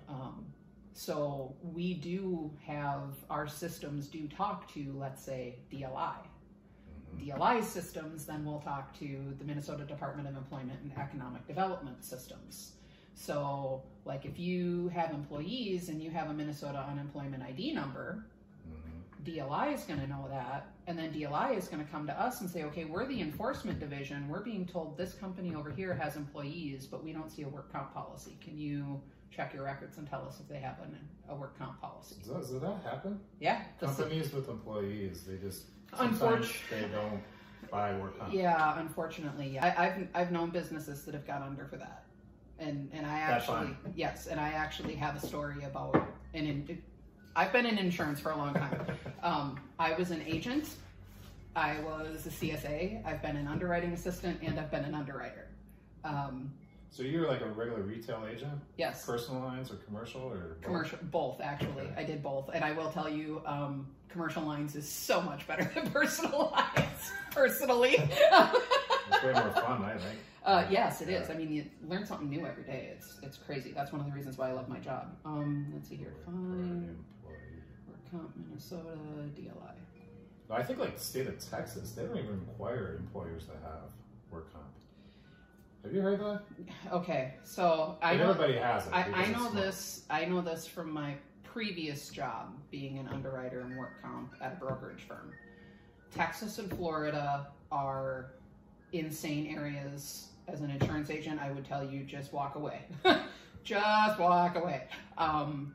[0.95, 6.19] So we do have our systems do talk to, let's say, DLI.
[7.17, 7.19] Mhm.
[7.19, 12.77] DLI systems then will talk to the Minnesota Department of Employment and Economic Development systems.
[13.15, 18.27] So, like if you have employees and you have a Minnesota unemployment ID number,
[18.69, 19.25] Mhm.
[19.25, 22.41] DLI is going to know that, and then DLI is going to come to us
[22.41, 24.29] and say, okay, we're the enforcement division.
[24.29, 27.73] We're being told this company over here has employees, but we don't see a work
[27.73, 28.39] comp policy.
[28.41, 29.03] Can you
[29.35, 30.97] check your records and tell us if they have an,
[31.29, 32.17] a work comp policy?
[32.21, 33.21] Does, that- does that happen?
[33.41, 33.63] Yeah.
[33.81, 35.67] the Companies with employees, they just
[35.97, 37.21] sometimes Unfortu- they don't
[37.71, 38.33] buy work comp.
[38.33, 39.75] Yeah, unfortunately, yeah.
[39.77, 42.05] I, I've I've known businesses that have gone under for that,
[42.59, 45.95] and and I That's actually yes, and I actually have a story about
[46.35, 46.47] an.
[46.47, 46.83] In,
[47.37, 48.87] I've been in insurance for a long time.
[49.25, 50.69] Um, I was an agent.
[51.57, 53.03] I was a CSA.
[53.07, 55.49] I've been an underwriting assistant, and I've been an underwriter.
[56.05, 56.53] Um,
[56.95, 60.63] So you're like a regular retail agent, yes, personal lines or commercial or both?
[60.63, 61.83] commercial, both actually.
[61.83, 61.95] Okay.
[61.97, 65.69] I did both, and I will tell you, um, commercial lines is so much better
[65.75, 67.13] than personal lines.
[67.33, 67.97] Personally.
[67.99, 68.21] It's
[69.25, 70.21] way more fun, I think.
[70.45, 71.27] Uh, yes, it is.
[71.29, 71.35] Yeah.
[71.35, 72.91] I mean, you learn something new every day.
[72.93, 73.73] It's it's crazy.
[73.73, 75.17] That's one of the reasons why I love my job.
[75.25, 76.15] Um, let's see here.
[76.25, 76.35] Fine.
[76.37, 76.95] employee.
[77.89, 78.97] Work comp, Minnesota,
[79.37, 79.75] DLI.
[80.49, 83.91] I think like the state of Texas, they don't even require employers to have
[84.31, 84.67] work comp.
[85.85, 86.43] Have you heard that?
[86.91, 88.93] Okay, so I know everybody has it.
[88.95, 90.05] I, I know this.
[90.09, 94.57] I know this from my previous job, being an underwriter and work comp at a
[94.57, 95.33] brokerage firm.
[96.15, 98.33] Texas and Florida are
[98.93, 100.29] insane areas.
[100.49, 102.81] As an insurance agent, I would tell you just walk away.
[103.65, 104.85] just walk away.
[105.19, 105.75] Um,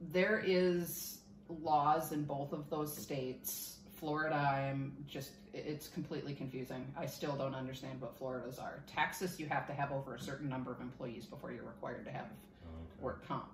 [0.00, 3.76] there is laws in both of those states.
[3.94, 5.32] Florida, I'm just
[5.66, 6.86] it's completely confusing.
[6.96, 8.80] I still don't understand what Florida's are.
[8.86, 12.10] Texas, you have to have over a certain number of employees before you're required to
[12.12, 13.02] have Okay.
[13.02, 13.48] work comp.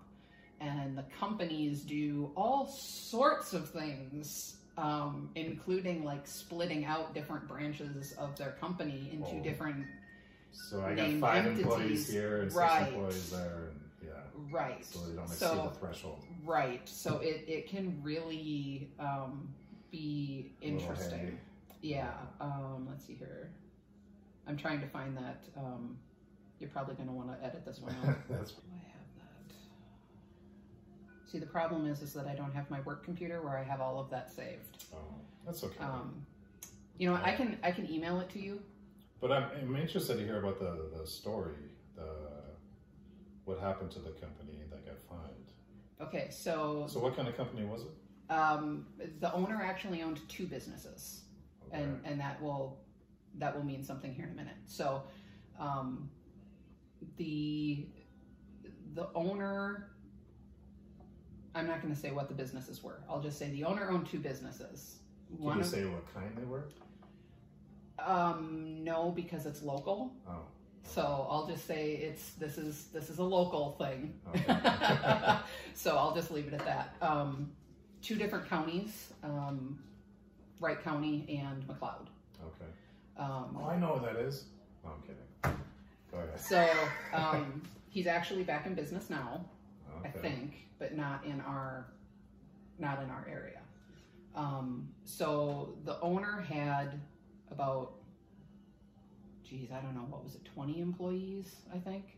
[0.60, 8.12] And the companies do all sorts of things, um, including like splitting out different branches
[8.12, 9.42] of their company into Oh.
[9.42, 9.86] different
[10.52, 11.64] So I got five entities.
[11.64, 12.84] employees here and Right.
[12.84, 14.10] six employees there, and yeah,
[14.52, 14.84] right.
[14.84, 16.24] so they don't exceed So- the threshold.
[16.44, 16.88] Right.
[16.88, 19.52] So it, it can really um,
[19.90, 21.38] be interesting.
[21.85, 22.12] Yeah.
[22.40, 23.51] Um, let's see here.
[24.47, 25.44] I'm trying to find that.
[25.55, 25.99] Um,
[26.59, 28.16] you're probably going to want to edit this one out.
[28.31, 29.55] That's Do I have that?
[31.31, 33.83] See, the problem is, is that I don't have my work computer where I have
[33.83, 34.85] all of that saved.
[34.94, 34.99] oh,
[35.44, 35.79] that's okay.
[35.81, 36.25] Um,
[36.97, 38.62] you know, what, I can I can email it to you.
[39.20, 41.57] but I'm, I'm interested to hear about the the story,
[41.97, 42.09] the
[43.44, 45.51] what happened to the company that got fined.
[46.01, 48.33] Okay, so So what kind of company was it?
[48.33, 48.87] um,
[49.20, 51.23] the owner actually owned two businesses.
[51.74, 52.78] And and that will
[53.38, 54.54] that will mean something here in a minute.
[54.66, 55.02] So,
[55.58, 56.08] um,
[57.16, 57.87] the
[58.94, 59.90] the owner.
[61.56, 63.00] I'm not going to say what the businesses were.
[63.08, 64.96] I'll just say the owner owned two businesses.
[65.28, 66.64] Can One you of- say what kind they were?
[67.98, 70.12] um, no, because it's local.
[70.28, 70.40] Oh,
[70.82, 74.14] So I'll just say it's this is this is a local thing.
[74.28, 75.37] Okay.
[75.74, 76.96] so I'll just leave it at that.
[77.00, 77.52] Um,
[78.02, 79.78] two different counties, um,
[80.60, 82.06] Wright County and McLeod.
[82.42, 82.70] okay.
[83.16, 84.44] Um, Oh, I know what that is.
[84.84, 85.58] No, I'm kidding.
[86.10, 86.40] Go ahead.
[86.40, 86.68] So
[87.12, 89.44] um, he's actually back in business now,
[90.00, 90.08] Okay.
[90.08, 91.86] I think, but not in our
[92.78, 93.60] not in our area.
[94.34, 96.98] Um, so the owner had
[97.52, 97.92] about,
[99.48, 102.16] geez, I don't know, what was it, 20 employees, I think.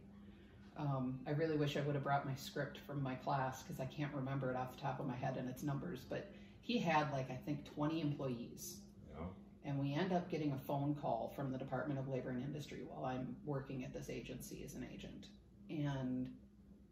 [0.78, 3.84] Um, I really wish I would have brought my script from my class because I
[3.86, 6.30] can't remember it off the top of my head and its numbers, but
[6.66, 8.78] he had like, I think, 20 employees.
[9.08, 9.26] Yeah.
[9.64, 12.80] And we end up getting a phone call from the Department of Labor and Industry
[12.88, 15.26] while I'm working at this agency as an agent.
[15.70, 16.28] And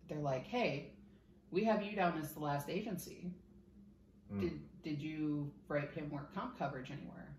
[0.09, 0.93] they're like, hey,
[1.51, 3.33] we have you down as the last agency.
[4.33, 4.41] Mm.
[4.41, 7.35] Did did you write him work comp coverage anywhere?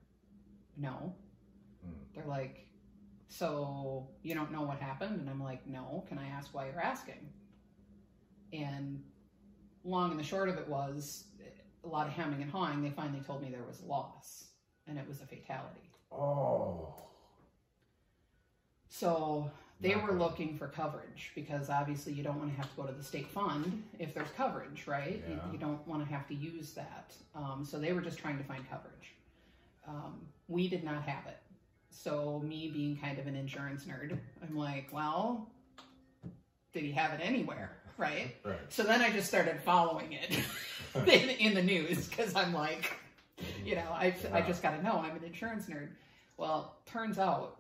[0.76, 1.14] No.
[1.88, 1.94] Mm.
[2.14, 2.68] They're like,
[3.30, 5.22] so you don't know what happened?
[5.22, 6.04] And I'm like, no.
[6.10, 7.30] Can I ask why you're asking?
[8.52, 9.02] And
[9.86, 11.26] long and the short of it was
[11.86, 12.82] a lot of hemming and hawing.
[12.82, 14.46] They finally told me there was loss,
[14.88, 15.90] and it was a fatality.
[16.12, 16.94] Oh.
[18.90, 19.50] So
[19.82, 22.94] they were looking for coverage because obviously you don't want to have to go to
[22.94, 25.22] the state fund if there's coverage, right?
[25.28, 25.52] You, Yeah.
[25.52, 27.14] you don't want to have to use that.
[27.36, 29.14] Um, so they were just trying to find coverage.
[29.88, 31.38] Um, we did not have it.
[31.90, 35.50] So me being kind of an insurance nerd, I'm like, well,
[36.74, 38.36] did he have it anywhere, right?
[38.44, 38.58] Right.
[38.70, 40.40] So then I just started following it
[40.96, 42.94] in, in the news because I'm like,
[43.64, 45.04] you know, I, I just got to know.
[45.04, 45.90] I'm an insurance nerd.
[46.38, 47.58] Well, turns out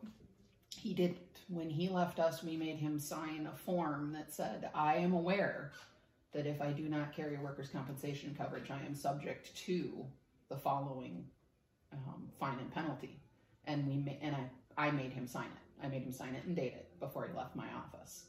[0.75, 1.17] he didn't.
[1.47, 5.71] When he left us, we made him sign a form that said, I am aware
[6.33, 10.05] that if I do not carry workers' compensation coverage, I am subject to
[10.49, 11.25] the following
[11.93, 13.19] um, fine and penalty.
[13.65, 15.85] And we and I, I made him sign it.
[15.85, 18.25] I made him sign it and date it before he left my office.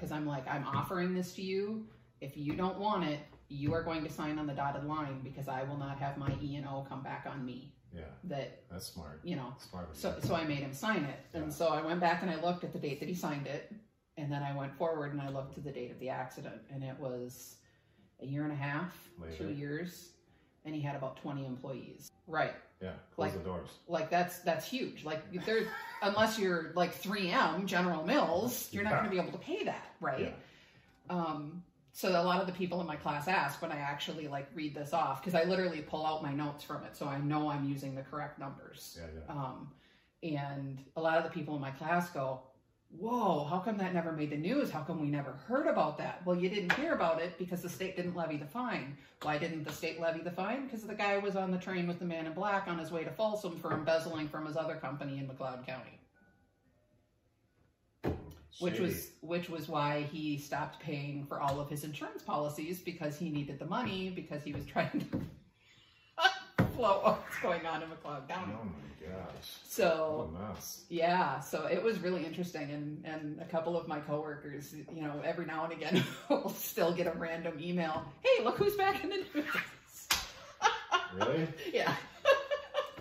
[0.00, 1.84] Because I'm like, I'm offering this to you.
[2.22, 5.46] If you don't want it, you are going to sign on the dotted line because
[5.48, 7.74] I will not have my E and O come back on me.
[7.92, 9.20] Yeah, That that's smart.
[9.24, 9.52] you know.
[9.68, 9.96] Smart.
[9.96, 10.28] So you.
[10.28, 12.72] so I made him sign it, and so I went back and I looked at
[12.72, 13.72] the date that he signed it,
[14.16, 16.84] and then I went forward and I looked to the date of the accident, and
[16.84, 17.56] it was
[18.22, 18.94] a year and a half,
[19.36, 20.10] two years,
[20.64, 22.10] and he had about twenty employees.
[22.26, 22.54] Right.
[22.82, 22.92] Yeah.
[23.14, 23.68] Close like- the doors.
[23.88, 25.04] Like that's that's huge.
[25.04, 25.66] Like there,
[26.02, 28.96] unless you're like 3M, General Mills, you're not Yeah.
[28.98, 30.20] going to be able to pay that, right?
[30.20, 31.14] Yeah.
[31.14, 34.48] Um, so a lot of the people in my class ask when I actually like
[34.54, 37.50] read this off because I literally pull out my notes from it, so I know
[37.50, 38.98] I'm using the correct numbers.
[38.98, 39.06] Yeah.
[39.26, 39.32] Yeah.
[39.34, 39.70] Um,
[40.22, 42.40] and a lot of the people in my class go,
[42.98, 44.70] "Whoa, how come that never made the news?
[44.70, 47.68] How come we never heard about that?" Well, you didn't hear about it because the
[47.68, 48.96] state didn't levy the fine.
[49.22, 50.64] Why didn't the state levy the fine?
[50.64, 53.04] Because the guy was on the train with the man in black on his way
[53.04, 55.98] to Folsom for embezzling from his other company in McLeod County,
[58.60, 63.18] which was which was why he stopped paying for all of his insurance policies because
[63.18, 65.20] he needed the money because he was trying to
[66.80, 68.52] flow what's going on in McLeod County.
[68.58, 69.50] Oh my gosh.
[69.68, 70.84] So What a mess.
[70.88, 75.20] yeah, so it was really interesting, and and a couple of my coworkers, you know,
[75.24, 78.04] every now and again will still get a random email.
[78.22, 79.44] Hey, look who's back in the news.
[81.12, 81.48] Really?
[81.72, 81.92] yeah.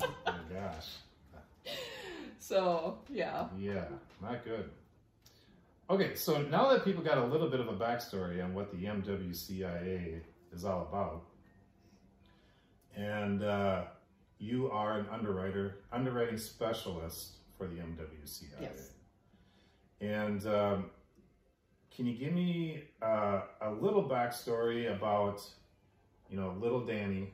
[0.01, 0.87] oh my gosh.
[2.39, 3.85] So yeah, Yeah,
[4.19, 4.67] not good.
[5.91, 8.77] Okay, so now that people got a little bit of a backstory on what the
[8.83, 11.21] MWCIA is all about,
[12.99, 13.83] and uh,
[14.39, 18.61] you are an underwriter, underwriting specialist for the MWCIA.
[18.61, 18.91] Yes.
[20.01, 20.85] And um,
[21.95, 25.41] can you give me uh, a little backstory about,
[26.29, 27.27] you know, little Dani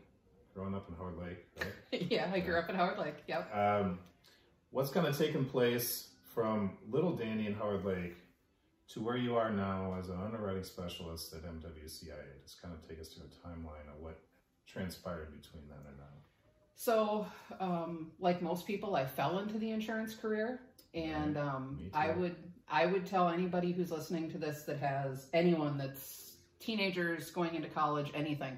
[0.53, 2.07] growing up in Howard Lake, right?
[2.11, 3.23] yeah, I grew up in Howard Lake.
[3.27, 3.55] Yep.
[3.55, 3.99] um,
[4.71, 8.15] what's kind of taken place from little Dani in Howard Lake
[8.89, 12.43] to where you are now as an underwriting specialist at MWCIA?
[12.43, 14.19] Just kind of take us through a timeline of what
[14.67, 16.03] transpired between then and now.
[16.75, 17.25] So,
[17.59, 20.59] um, like most people, I fell into the insurance career,
[20.93, 22.35] and um, I would
[22.69, 27.69] I would tell anybody who's listening to this that has anyone that's teenagers going into
[27.69, 28.57] college, anything.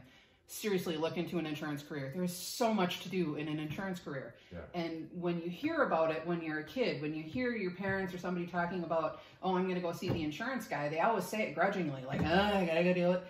[0.50, 2.14] Seriously, look into an insurance career.
[2.16, 4.36] There's so much to do in an insurance career.
[4.50, 4.60] Yeah.
[4.74, 8.14] And when you hear about it when you're a kid, when you hear your parents
[8.14, 11.26] or somebody talking about, oh, I'm going to go see the insurance guy, they always
[11.26, 13.24] say it grudgingly, like, oh, I got to go do it.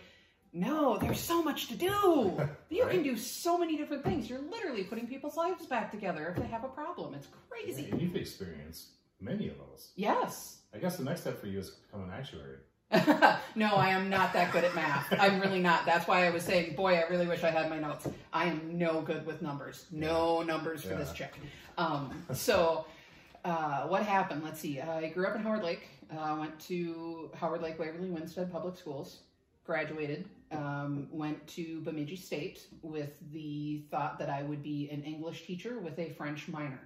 [0.58, 2.40] No, there's so much to do.
[2.70, 2.92] You Right.
[2.92, 4.30] can do so many different things.
[4.30, 7.14] You're literally putting people's lives back together if they have a problem.
[7.14, 7.90] It's crazy.
[7.92, 8.90] And you've experienced
[9.22, 9.92] many of those.
[9.96, 10.62] Yes.
[10.74, 12.58] I guess the next step for you is to become an actuary.
[13.56, 15.08] no, I am not that good at math.
[15.20, 15.86] I'm really not.
[15.86, 18.08] That's why I was saying, boy, I really wish I had my notes.
[18.34, 19.86] I am no good with numbers.
[19.92, 21.34] No numbers for this chick.
[21.78, 22.86] Um, so,
[23.46, 24.44] uh, what happened?
[24.44, 24.80] Let's see.
[24.82, 25.88] I grew up in Howard Lake.
[26.12, 29.22] Uh, went to Howard Lake Waverly Winsted Public Schools.
[29.68, 30.26] Graduated.
[30.50, 35.80] Um, went to Bemidji State with the thought that I would be an English teacher
[35.80, 36.80] with a French minor.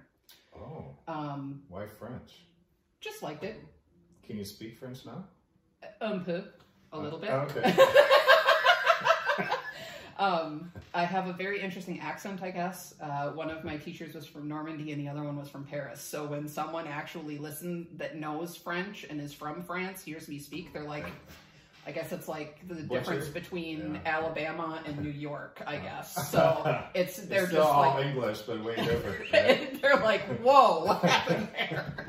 [0.56, 2.40] Oh, Um, why French?
[3.00, 3.60] just liked it.
[4.26, 5.24] Can you speak French now?
[6.00, 6.42] Un peu,
[6.92, 7.30] a little bit.
[7.30, 7.72] Okay.
[10.18, 12.94] um, I have a very interesting accent, I guess.
[13.00, 16.00] Uh, one of my teachers was from Normandy and the other one was from Paris.
[16.00, 20.72] So when someone actually listens that knows French and is from France hears me speak,
[20.72, 21.06] they're like,
[21.86, 22.98] I guess it's like the Butcher?
[23.00, 24.16] difference between Yeah.
[24.18, 26.14] Alabama and New York, I guess.
[26.30, 29.32] So it's they're It's still just all like English, but way different.
[29.32, 29.78] right?
[29.82, 32.06] they're like, whoa, what happened there?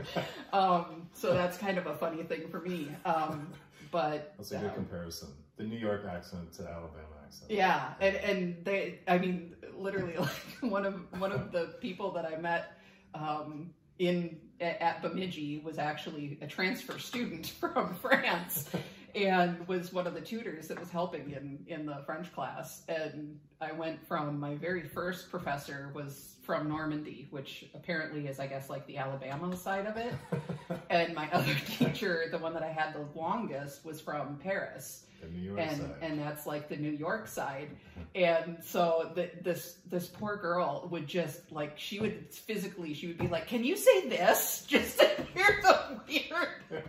[0.52, 2.90] Um, so that's kind of a funny thing for me.
[3.06, 3.50] Um,
[3.92, 5.30] but That's a good um, comparison.
[5.58, 7.52] The New York accent to Alabama accent.
[7.52, 10.32] Yeah, and and they, I mean, literally, like
[10.62, 12.72] one of one of the people that I met
[13.14, 18.68] um, in at, at Bemidji was actually a transfer student from France,
[19.16, 22.84] and was one of the tutors that was helping in in the French class.
[22.88, 28.48] And I went from my very first professor was from Normandy, which apparently is, I
[28.48, 30.14] guess, like the Alabama side of it.
[30.90, 35.30] and my other teacher, the one that I had the longest, was from Paris the
[35.30, 35.96] New York and side.
[36.02, 37.70] and that's like the New York side.
[38.16, 43.18] And so the, this this poor girl would just like she would physically she would
[43.18, 46.84] be like, "Can you say this?" Just to hear the weird.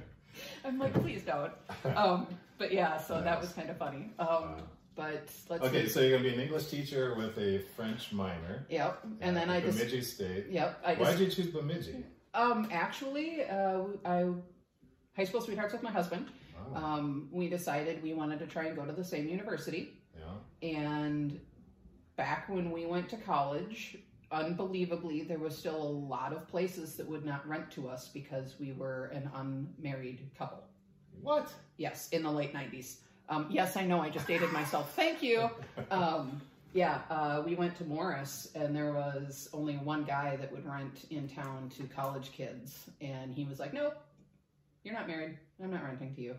[0.65, 1.53] I'm like, please don't.
[1.97, 2.27] Um,
[2.59, 4.11] but yeah, so that was kind of funny.
[4.19, 4.57] Um, Wow.
[4.95, 5.89] but let's okay, see.
[5.89, 8.65] so you're gonna be an English teacher with a French minor.
[8.71, 9.07] Yep.
[9.21, 10.47] And then I just Bemidji State.
[10.51, 10.81] yep.
[10.87, 12.05] I Why just did you choose Bemidji?
[12.33, 14.27] um actually uh, I
[15.17, 16.29] high school sweethearts with my husband.
[16.73, 20.01] Oh, Um, we decided we wanted to try and go to the same university.
[20.17, 20.69] yeah.
[20.79, 21.41] And
[22.17, 23.99] back when we went to college,
[24.33, 28.55] unbelievably, there was still a lot of places that would not rent to us because
[28.59, 30.63] we were an unmarried couple.
[31.23, 31.53] What?
[31.77, 32.97] Yes, in the late 90s.
[33.29, 34.95] Um, yes, I know, I just dated myself.
[34.95, 35.49] Thank you.
[35.91, 36.41] Um,
[36.75, 41.07] yeah, uh, we went to Morris, and there was only one guy that would rent
[41.11, 42.91] in town to college kids.
[43.01, 43.95] And he was like, Nope,
[44.83, 45.39] you're not married.
[45.63, 46.35] I'm not renting to you.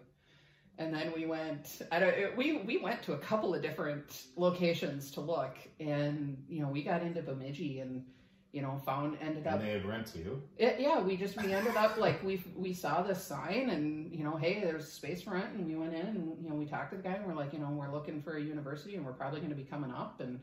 [0.77, 1.81] And then we went.
[1.91, 2.13] I don't.
[2.13, 6.67] It, we we went to a couple of different locations to look, and you know
[6.67, 8.03] we got into Bemidji, and
[8.51, 10.41] you know found ended up And they'd rent to you.
[10.57, 14.23] it, yeah, we just we ended up like we we saw this sign and you
[14.23, 16.91] know, hey, there's space for rent, and we went in and you know we talked
[16.91, 19.13] to the guy and we're like, you know, we're looking for a university and we're
[19.13, 20.39] probably going to be coming up, and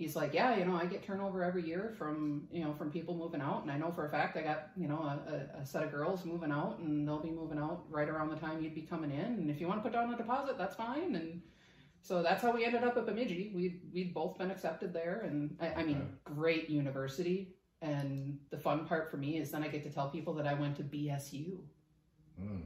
[0.00, 3.14] he's like, yeah, you know, I get turnover every year from you know from people
[3.14, 5.84] moving out, and I know for a fact I got you know a, a, set
[5.84, 8.82] of girls moving out, and they'll be moving out right around the time you'd be
[8.82, 11.42] coming in, and if you want to put down a deposit, that's fine, and
[12.00, 13.52] so that's how we ended up at Bemidji.
[13.54, 17.54] We we'd both been accepted there, and I, I mean, great university.
[17.82, 20.52] And the fun part for me is then I get to tell people that I
[20.52, 21.60] went to BSU.
[22.38, 22.60] Hmm.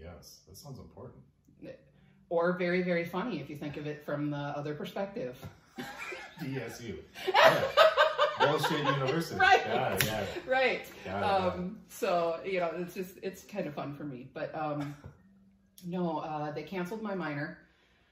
[0.00, 1.22] Yes, that sounds important.
[2.30, 5.36] Or very, very funny if you think of it from the other perspective.
[6.42, 6.96] BSU.
[8.40, 9.36] Bullshit University.
[9.40, 9.64] Right.
[9.66, 10.28] Got it, got it.
[10.46, 10.82] right.
[11.04, 11.54] Got it.
[11.58, 14.28] Um, so, you know, it's just, it's kind of fun for me.
[14.32, 14.94] But um,
[15.86, 17.58] no, uh, they canceled my minor.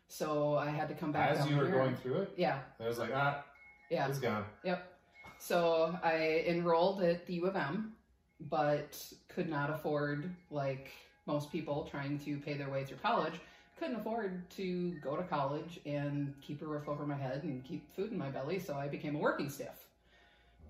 [0.09, 1.31] So I had to come back.
[1.39, 1.75] As you were here.
[1.75, 2.59] going through it, Yeah.
[2.81, 3.45] I was like, ah,
[3.91, 4.09] Yeah.
[4.09, 4.45] it's gone.
[4.65, 4.93] Yep.
[5.39, 7.93] So I enrolled at the U of M,
[8.41, 10.91] but could not afford, like
[11.27, 13.35] most people trying to pay their way through college,
[13.79, 17.95] couldn't afford to go to college and keep a roof over my head and keep
[17.95, 18.59] food in my belly.
[18.59, 19.85] So I became a working stiff.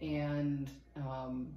[0.02, 1.54] And um,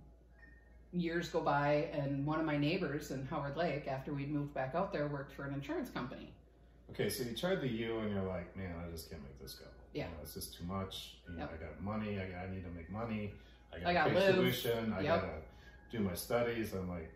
[0.94, 4.76] years go by, and one of my neighbors in Howard Lake, after we'd moved back
[4.76, 6.32] out there, worked for an insurance company.
[6.92, 9.54] Okay, so you tried the U and you're like, man, I just can't make this
[9.56, 9.66] go.
[9.94, 10.06] Yeah.
[10.06, 11.16] You know, it's just too much.
[11.28, 11.52] You know, Yep.
[11.54, 12.20] I got money.
[12.20, 13.34] I, I need to make money.
[13.74, 14.36] I I got to pay live.
[14.36, 14.94] tuition.
[14.94, 15.22] I Yep.
[15.22, 15.34] gotta
[15.92, 16.74] do my studies.
[16.74, 17.12] I'm like,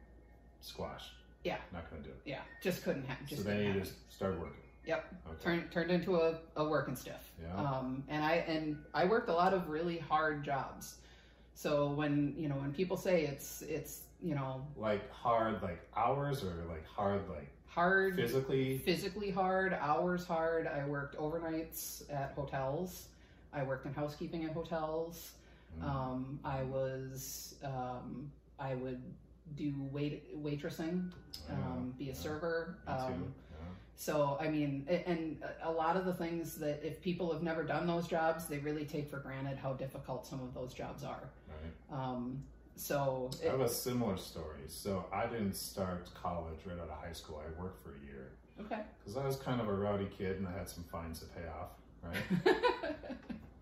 [0.61, 1.11] squash.
[1.43, 1.57] Yeah.
[1.71, 2.21] Not gonna do it.
[2.25, 3.25] Yeah, just couldn't happen.
[3.27, 4.63] Just so then you just start working.
[4.85, 5.15] Yep.
[5.27, 5.43] Okay.
[5.43, 7.31] turned turned into a, a working stiff.
[7.41, 7.55] Yeah.
[7.55, 10.95] Um, and I and I worked a lot of really hard jobs.
[11.55, 16.43] So when you know when people say it's it's you know like hard, like hours,
[16.43, 18.77] or like hard, like hard physically.
[18.79, 20.67] physically hard, hours hard.
[20.67, 23.07] I worked overnights at hotels.
[23.53, 25.31] I worked in housekeeping at hotels.
[25.79, 25.89] Mm.
[25.89, 29.01] Um, I was um, I would
[29.55, 31.11] do wait waitressing,
[31.49, 32.77] Yeah, um, be a server.
[32.87, 33.33] Um,
[33.95, 37.87] so I mean, and a lot of the things that if people have never done
[37.87, 41.29] those jobs, they really take for granted how difficult some of those jobs are.
[41.47, 41.99] Right.
[41.99, 42.43] Um,
[42.75, 44.61] so I have a similar story.
[44.67, 47.41] So I didn't start college right out of high school.
[47.45, 50.47] I worked for a year okay, because I was kind of a rowdy kid and
[50.47, 51.69] I had some fines to pay off.
[52.03, 52.45] Right.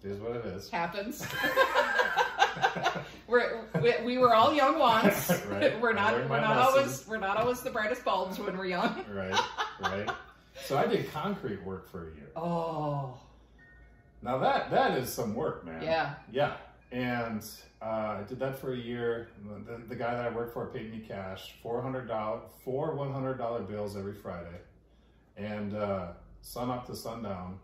[0.04, 0.70] it is what it is.
[0.70, 1.26] happens.
[3.28, 5.30] we're, we, we were all young once.
[5.50, 5.80] Right.
[5.82, 6.80] We're not we're not lesson.
[6.80, 9.04] always we're not always the brightest bulbs when we're young.
[9.12, 9.40] right.
[9.82, 10.10] Right.
[10.66, 12.30] So I did concrete work for a year.
[12.36, 13.18] Oh
[14.22, 15.82] Now that that is some work, man.
[15.84, 16.54] yeah, Yeah,
[16.92, 17.44] and
[17.82, 17.86] uh,
[18.20, 19.30] I did that for a year.
[19.66, 23.12] The, the guy that I worked for paid me cash four hundred dollars, four one
[23.12, 24.60] hundred dollar bills every Friday,
[25.38, 26.12] and uh,
[26.42, 27.60] sun up to sundown,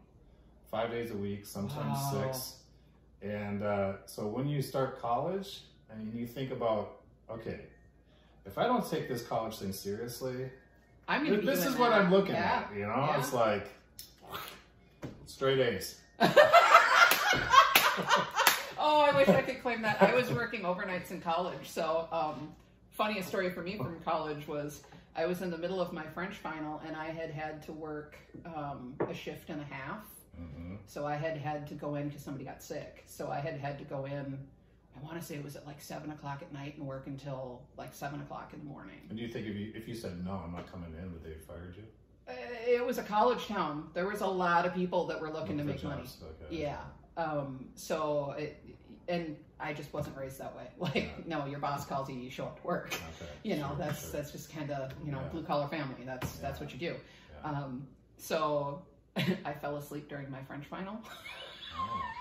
[0.71, 2.23] five days a week, sometimes Wow.
[2.31, 2.56] six.
[3.21, 5.61] And uh, so when you start college,
[5.91, 6.99] I mean, you think about,
[7.29, 7.61] okay,
[8.45, 10.49] if I don't take this college thing seriously,
[11.07, 11.41] I'm gonna.
[11.41, 12.01] this is what that.
[12.01, 12.65] I'm looking Yeah.
[12.69, 12.75] at.
[12.75, 13.19] You know, Yeah.
[13.19, 13.67] it's like
[15.25, 15.99] straight A's.
[16.19, 16.29] oh,
[19.01, 20.01] I wish I could claim that.
[20.01, 21.69] I was working overnights in college.
[21.69, 22.53] So, um,
[22.91, 24.83] funniest story for me from college was
[25.15, 28.15] I was in the middle of my French final, and I had had to work
[28.45, 30.03] um, a shift and a half.
[30.37, 33.03] Hmm So I had had to go in because somebody got sick.
[33.07, 34.37] So I had had to go in.
[34.99, 37.61] I want to say it was at like seven o'clock at night and work until
[37.77, 38.95] like seven o'clock in the morning.
[39.09, 41.23] And do you think if you if you said no, I'm not coming in, would
[41.23, 41.83] they have fired you?
[42.27, 42.33] Uh,
[42.67, 43.89] It was a college town.
[43.93, 46.01] There was a lot of people that were looking to For make money.
[46.41, 46.61] Okay.
[46.61, 46.77] Yeah.
[47.15, 48.63] Um, so it,
[49.07, 50.67] and I just wasn't raised that way.
[50.79, 51.37] Like, Yeah.
[51.37, 52.87] no, your boss calls you, you show up to work.
[52.93, 53.31] Okay.
[53.43, 54.11] You know, Sure, that's sure.
[54.13, 55.29] that's just kind of you know Yeah.
[55.29, 56.03] blue collar family.
[56.05, 56.95] That's that's what you do.
[57.43, 57.49] Yeah.
[57.51, 58.81] Um, so
[59.45, 60.99] I fell asleep during my French final.
[61.77, 62.01] Oh.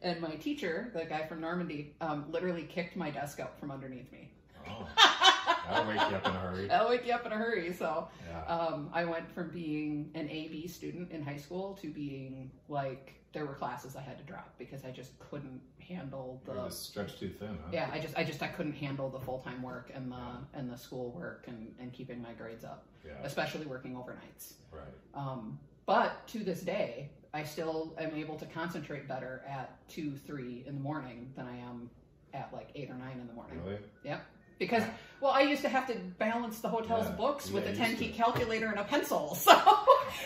[0.00, 4.12] And my teacher, the guy from Normandy, um, literally kicked my desk out from underneath
[4.12, 4.30] me.
[4.68, 4.86] Oh.
[5.68, 6.68] That'll wake you up in a hurry.
[6.68, 7.72] That'll wake you up in a hurry.
[7.72, 8.44] So Yeah.
[8.44, 13.44] um, I went from being an AB student in high school to being like there
[13.44, 17.30] were classes I had to drop because I just couldn't handle the just stretched too
[17.30, 17.70] thin, huh?
[17.72, 20.16] yeah I just I just I couldn't handle the full time work and the
[20.54, 23.12] and the school work and and keeping my grades up, Yeah.
[23.24, 24.52] especially working overnights.
[24.70, 24.84] Right.
[25.12, 25.58] Um,
[25.88, 30.74] but to this day, I still am able to concentrate better at two, three in
[30.74, 31.88] the morning than I am
[32.34, 33.58] at like eight or nine in the morning.
[33.64, 33.78] Really?
[34.04, 34.22] Yep.
[34.58, 34.82] Because,
[35.22, 38.08] well, I used to have to balance the hotel's Yeah, books with a ten key
[38.08, 38.12] to.
[38.12, 39.34] calculator and a pencil.
[39.48, 39.54] So,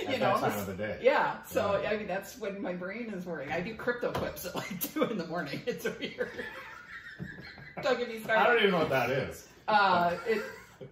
[0.02, 0.98] you At know, time of the day.
[1.02, 1.42] yeah.
[1.44, 1.90] So, Yeah.
[1.90, 3.52] I mean, that's when my brain is working.
[3.52, 5.60] I do crypto quips at like two in the morning.
[5.66, 6.30] It's weird.
[7.82, 8.40] Don't get me started.
[8.42, 9.46] I don't even know what that is.
[9.68, 10.42] Uh, it,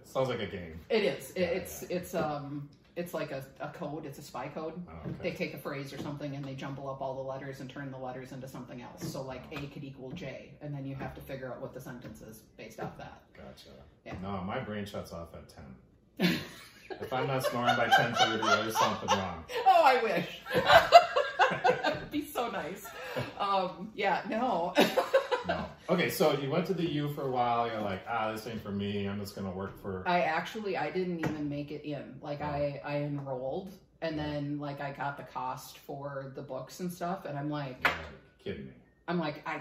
[0.05, 0.79] sounds like a game.
[0.89, 1.31] it is.
[1.31, 4.05] It, Yeah, it's, it's, um, it's like a, a code.
[4.05, 4.73] It's a spy code.
[4.89, 7.69] Oh, They take a phrase or something and they jumble up all the letters and
[7.69, 9.11] turn the letters into something else.
[9.11, 11.81] So, like, A could equal J, and then you have to figure out what the
[11.81, 13.21] sentence is based off that.
[13.35, 13.69] Gotcha.
[14.05, 14.15] Yeah.
[14.21, 15.47] No, my brain shuts off at
[16.19, 16.39] 10.
[17.01, 19.43] if I'm not snoring by 10.30, there's something wrong.
[19.65, 20.41] Oh, I wish.
[21.83, 22.85] That'd be so nice.
[23.39, 24.73] Um, yeah, no.
[25.91, 27.67] Okay, so you went to the U for a while.
[27.67, 29.09] You're like, ah, this ain't for me.
[29.09, 30.07] I'm just to work for...
[30.07, 32.15] I actually, I didn't even make it in.
[32.21, 36.89] Like, I, I enrolled, and then, like, I got the cost for the books and
[36.89, 37.85] stuff, and I'm like,
[38.41, 38.71] kidding me.
[39.09, 39.59] I'm like, I,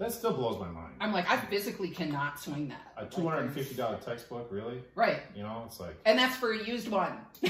[0.00, 0.94] That still blows my mind.
[0.98, 2.92] I'm like, I physically cannot swing that.
[2.96, 4.82] A $250 textbook, really?
[4.96, 5.20] Right.
[5.36, 7.18] You know, it's like, And that's for a used one.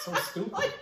[0.00, 0.74] so stupid.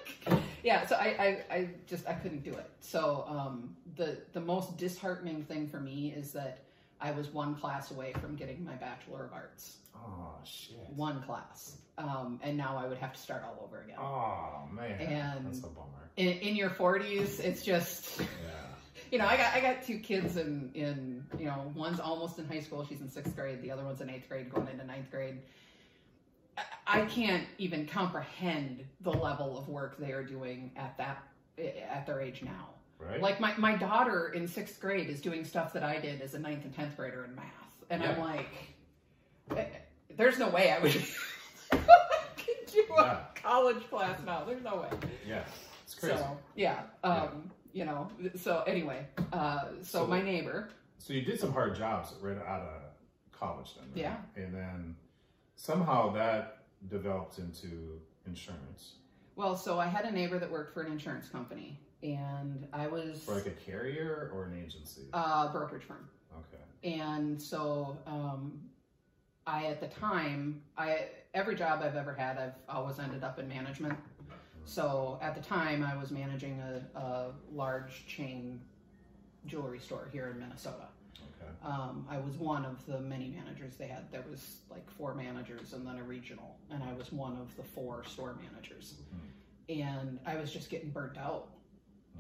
[0.65, 1.05] Yeah so I,
[1.51, 5.79] I i just i couldn't do it so um the the most disheartening thing for
[5.79, 6.59] me is that
[7.01, 10.77] i was one class away from getting my bachelor of arts Oh, shit.
[10.97, 15.01] one class um and now i would have to start all over again Oh, man.
[15.01, 16.11] And- That's a bummer.
[16.17, 18.27] in, in your 40s it's just Yeah.
[19.13, 22.47] you know i got i got two kids in in you know one's almost in
[22.49, 25.11] high school she's in sixth grade the other one's in eighth grade going into ninth
[25.11, 25.39] grade
[26.87, 31.23] I- can't even comprehend the level of work they are doing at that
[31.59, 32.69] at their age now.
[32.99, 33.21] Right?
[33.21, 36.39] Like my, my daughter in sixth grade is doing stuff that I did as a
[36.39, 37.45] ninth and tenth grader in math,
[37.91, 38.49] and I'm like,
[39.57, 39.65] eh,
[40.17, 41.07] there's no way I would could
[42.73, 43.19] do a Yeah.
[43.35, 44.45] college class now.
[44.45, 44.89] There's no way.
[45.27, 45.43] yeah.
[45.85, 46.17] It's crazy.
[46.17, 48.09] So yeah, um, you know.
[48.37, 50.69] So anyway, uh, so, So- my neighbor,
[50.99, 52.83] So you did some hard jobs right out of
[53.39, 53.97] college then, right?
[54.37, 54.43] Yeah.
[54.43, 54.97] And then
[55.57, 58.95] somehow that developed into insurance.
[59.37, 63.23] well, so I had a neighbor that worked for an insurance company, and I was
[63.25, 65.03] For like a carrier or an agency?
[65.13, 66.09] a brokerage firm.
[66.39, 66.63] okay.
[66.97, 68.61] and so um,
[69.47, 73.49] I at the time I every job I've ever had I've always ended up in
[73.49, 73.99] management.
[74.67, 78.61] So at the time I was managing a, a large chain
[79.47, 80.87] jewelry store here in Minnesota.
[81.65, 84.11] Um, I was one of the many managers they had.
[84.13, 87.63] There was like four managers and then a regional, and I was one of the
[87.63, 88.95] four store managers.
[89.71, 91.49] And I was just getting burnt out.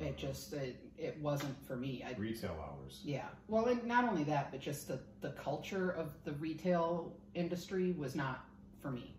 [0.01, 2.03] It just it, it wasn't for me.
[2.09, 3.01] I Retail hours.
[3.05, 3.27] yeah.
[3.49, 8.17] Well, and not only that, but just the, the culture of the retail industry was
[8.17, 8.47] not
[8.81, 9.15] for me.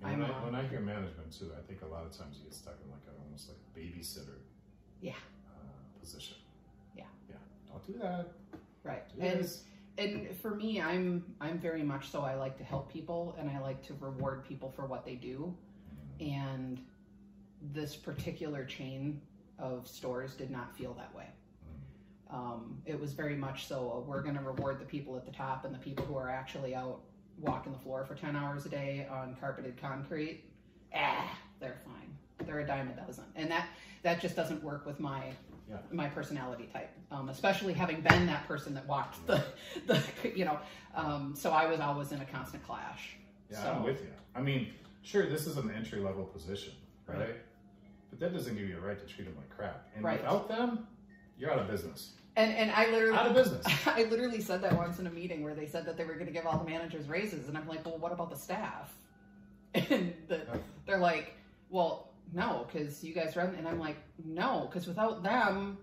[0.00, 2.44] When, I'm, I, when I hear management too, I think a lot of times you
[2.44, 4.40] get stuck in like a, almost like babysitter
[5.00, 5.12] Yeah.
[5.48, 6.36] uh, position.
[6.96, 7.04] Yeah.
[7.28, 7.36] Yeah.
[7.68, 8.28] Don't do that.
[8.82, 9.02] Right.
[9.14, 9.48] Do And
[9.98, 13.60] and for me, I'm I'm very much so I like to help people and I
[13.60, 15.54] like to reward people for what they do.
[16.20, 16.80] And
[17.72, 19.20] this particular chain
[19.58, 21.26] of stores did not feel that way.
[22.30, 25.32] Um, it was very much so a, we're going to reward the people at the
[25.32, 27.00] top and the people who are actually out
[27.38, 30.44] walking the floor for 10 hours a day on carpeted concrete.
[30.94, 32.46] Ah, they're fine.
[32.46, 33.24] They're a dime a dozen.
[33.34, 33.68] And that,
[34.02, 35.32] that just doesn't work with my
[35.70, 35.76] Yeah.
[35.92, 39.42] my personality type, um, especially having been that person that walked the,
[39.86, 40.02] the
[40.34, 40.58] you know.
[40.94, 43.16] Um, so I was always in a constant clash.
[43.50, 44.08] Yeah, so, I'm with you.
[44.34, 44.68] I mean,
[45.02, 46.72] sure, this is an entry level position,
[47.06, 47.18] right?
[47.20, 47.36] Right.
[48.10, 49.86] But that doesn't give you a right to treat them like crap.
[49.94, 50.20] And Right.
[50.20, 50.88] without them,
[51.38, 52.14] you're out of business.
[52.36, 53.64] And and I literally Out of business.
[53.86, 56.26] I literally said that once in a meeting where they said that they were going
[56.26, 58.94] to give all the managers raises, and I'm like, well, what about the staff?
[59.74, 60.40] And the,
[60.84, 61.34] they're like,
[61.68, 63.54] well, no, because you guys run.
[63.56, 65.78] And I'm like, no, because without them,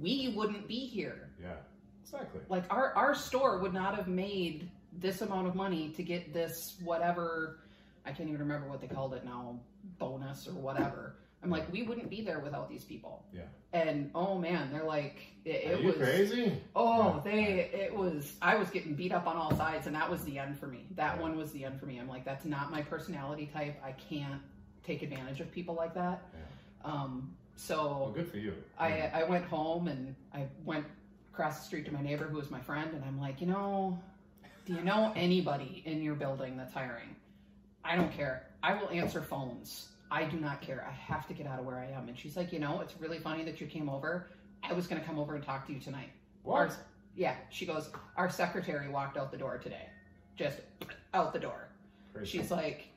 [0.00, 1.30] we wouldn't be here.
[1.40, 1.54] Yeah,
[2.02, 2.40] exactly.
[2.48, 6.76] Like our our store would not have made this amount of money to get this
[6.84, 7.60] whatever.
[8.06, 9.58] I can't even remember what they called it now,
[9.98, 11.16] bonus or whatever.
[11.42, 13.24] I'm like, we wouldn't be there without these people.
[13.32, 13.42] Yeah.
[13.72, 15.16] And oh man, they're like,
[15.46, 15.96] it, Are it you was.
[15.96, 16.52] crazy?
[16.76, 17.20] Oh, Yeah.
[17.32, 20.38] they it was I was getting beat up on all sides and that was the
[20.38, 20.86] end for me.
[20.96, 21.22] That Yeah.
[21.22, 21.98] one was the end for me.
[21.98, 23.80] I'm like that's not my personality type.
[23.84, 24.40] I can't
[24.84, 26.22] take advantage of people like that.
[26.32, 26.92] Yeah.
[26.92, 27.34] Um
[27.68, 28.54] Well, so good for you.
[28.78, 30.86] I I went home and I went
[31.32, 33.98] across the street to my neighbor who was my friend and I'm like, "You know,
[34.66, 37.14] do you know anybody in your building that's hiring?
[37.84, 38.46] I don't care.
[38.62, 39.88] I will answer phones.
[40.10, 40.86] I do not care.
[40.86, 42.94] I have to get out of where I am." And she's like, "You know, it's
[43.00, 44.28] really funny that you came over.
[44.62, 46.10] I was going to come over and talk to you tonight."
[46.42, 46.76] what?
[47.16, 49.88] Yeah, she goes, Our secretary walked out the door today.
[50.36, 50.58] Just
[51.12, 51.68] out the door.
[52.14, 52.38] Crazy.
[52.38, 52.88] She's like,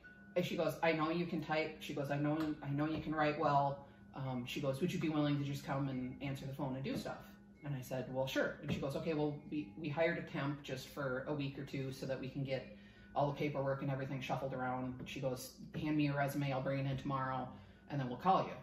[0.42, 1.78] she goes, I know you can type.
[1.80, 3.86] She goes, I know, I know you can write well.
[4.16, 6.84] Um, she goes, Would you be willing to just come and answer the phone and
[6.84, 7.18] do stuff?
[7.66, 8.56] And I said, Well, sure.
[8.62, 11.64] And she goes, Okay, well, we, we hired a temp just for a week or
[11.64, 12.76] two so that we can get
[13.16, 14.96] all the paperwork and everything shuffled around.
[15.06, 16.52] She goes, Hand me your resume.
[16.52, 17.48] I'll bring it in tomorrow
[17.90, 18.54] and then we'll call you.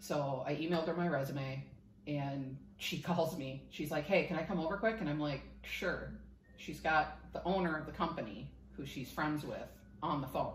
[0.00, 1.64] So I emailed her my resume
[2.06, 3.62] and she calls me.
[3.70, 4.96] She's like, Hey, can I come over quick?
[5.00, 6.12] And I'm like, Sure.
[6.56, 9.66] She's got the owner of the company who she's friends with
[10.02, 10.54] on the phone.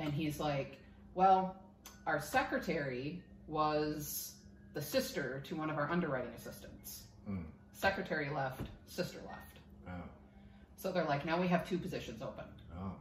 [0.00, 0.78] And he's like,
[1.14, 1.56] Well,
[2.06, 4.34] our secretary was
[4.72, 7.04] the sister to one of our underwriting assistants.
[7.26, 7.42] Hmm.
[7.72, 9.58] Secretary left, sister left.
[9.86, 9.92] Oh.
[10.76, 12.44] So they're like, Now we have two positions open.
[12.78, 12.92] Oh.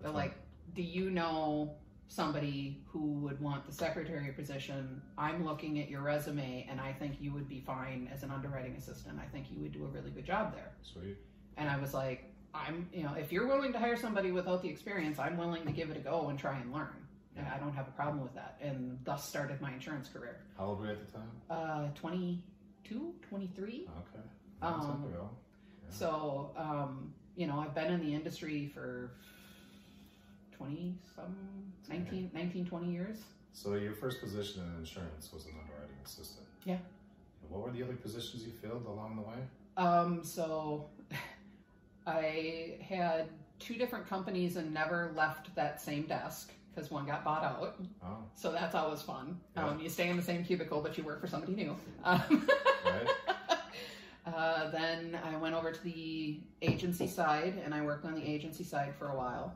[0.00, 0.34] They're like,
[0.74, 1.74] Do you know
[2.08, 5.02] somebody who would want the secretary position?
[5.18, 8.76] I'm looking at your resume and I think you would be fine as an underwriting
[8.76, 9.18] assistant.
[9.22, 10.72] I think you would do a really good job there.
[10.82, 11.18] Sweet.
[11.58, 12.32] And I was like,
[12.66, 15.72] I'm, you know, if you're willing to hire somebody without the experience, I'm willing to
[15.72, 16.94] give it a go and try and learn.
[17.36, 18.56] And I don't have a problem with that.
[18.62, 20.40] And thus started my insurance career.
[20.56, 21.30] How old were you at the time?
[21.50, 23.88] Uh, 22, 23.
[23.88, 24.24] Okay.
[24.62, 25.04] Um.
[25.12, 25.18] Yeah.
[25.90, 29.12] So, um, you know, I've been in the industry for
[30.56, 31.36] 20 some
[31.88, 33.18] 19, 19 20 years.
[33.52, 36.46] So your first position in insurance was an underwriting assistant.
[36.64, 36.78] Yeah.
[37.48, 39.36] What were the other positions you filled along the way?
[39.76, 40.88] Um, so
[42.06, 43.28] I had
[43.58, 47.76] two different companies and never left that same desk because one got bought out.
[48.04, 49.40] Oh, So that's always fun.
[49.56, 49.68] Yeah.
[49.68, 51.74] Um, you stay in the same cubicle, but you work for somebody new.
[52.04, 52.46] Um,
[52.84, 53.08] right.
[54.26, 58.64] uh, then I went over to the agency side and I worked on the agency
[58.64, 59.54] side for a while.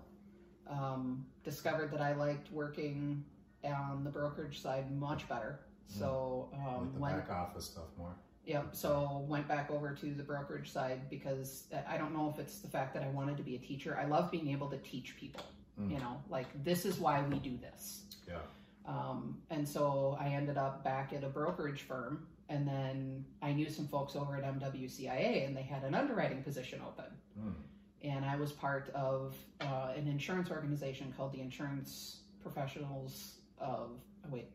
[0.68, 3.24] Um, discovered that I liked working
[3.64, 5.60] on the brokerage side much better.
[5.88, 8.14] So um, like the went, back office stuff more.
[8.50, 8.70] Yep.
[8.72, 12.66] So went back over to the brokerage side because I don't know if it's the
[12.66, 13.96] fact that I wanted to be a teacher.
[13.96, 15.44] I love being able to teach people.
[15.80, 15.92] Mm.
[15.92, 18.02] You know, like this is why we do this.
[18.26, 18.38] Yeah.
[18.86, 23.70] Um, and so I ended up back at a brokerage firm, and then I knew
[23.70, 27.12] some folks over at MWCIA, and they had an underwriting position open.
[27.38, 27.54] Mm.
[28.02, 33.90] And I was part of uh, an insurance organization called the Insurance Professionals of
[34.24, 34.48] oh, wait,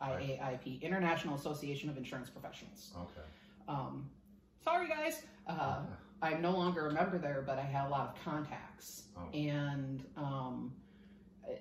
[0.00, 2.92] IAIP, International Association of Insurance Professionals.
[2.96, 3.26] Okay.
[3.68, 4.08] Um,
[4.62, 5.22] sorry, guys.
[5.46, 5.80] Uh,
[6.22, 9.04] I'm no longer a member there, but I had a lot of contacts.
[9.16, 9.36] Oh.
[9.36, 10.72] And um,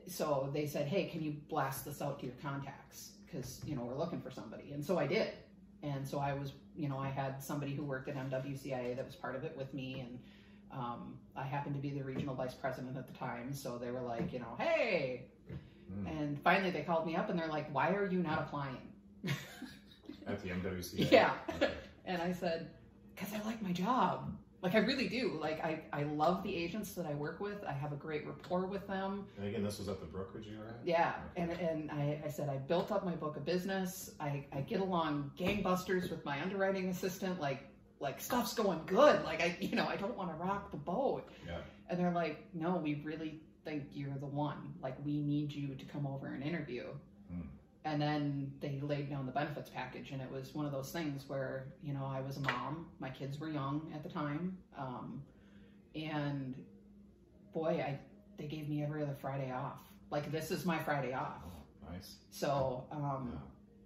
[0.07, 3.13] so they said, hey, can you blast this out to your contacts?
[3.25, 4.71] Because, you know, we're looking for somebody.
[4.71, 5.29] And so I did.
[5.83, 9.15] And so I was, you know, I had somebody who worked at MWCIA that was
[9.15, 10.01] part of it with me.
[10.01, 10.19] And
[10.71, 13.53] um, I happened to be the regional vice president at the time.
[13.53, 15.25] So they were like, you know, hey.
[15.91, 16.07] Mm.
[16.07, 18.77] And finally they called me up and they're like, why are you not applying?
[20.27, 21.07] At the MWCIA.
[21.11, 21.33] Yeah.
[21.55, 21.71] Okay.
[22.11, 22.69] And I said,
[23.15, 24.33] because I like my job.
[24.61, 25.37] Like I really do.
[25.41, 27.63] Like I, I love the agents that I work with.
[27.67, 29.25] I have a great rapport with them.
[29.37, 30.79] And again, this was at the brokerage you were at.
[30.85, 31.13] Yeah.
[31.35, 34.11] And and I, I said I built up my book of business.
[34.19, 37.39] I, I get along gangbusters with my underwriting assistant.
[37.39, 37.63] Like
[37.99, 39.23] like stuff's going good.
[39.23, 41.27] Like I you know, I don't want to rock the boat.
[41.47, 41.57] Yeah.
[41.89, 44.75] And they're like, No, we really think you're the one.
[44.83, 46.83] Like we need you to come over and interview.
[47.83, 51.23] And then they laid down the benefits package, and it was one of those things
[51.27, 55.23] where you know I was a mom, my kids were young at the time, um,
[55.95, 56.53] and
[57.53, 57.99] boy, I
[58.37, 59.79] they gave me every other Friday off.
[60.11, 61.41] Like this is my Friday off.
[61.45, 62.17] Oh, nice.
[62.29, 63.39] So um, Yeah.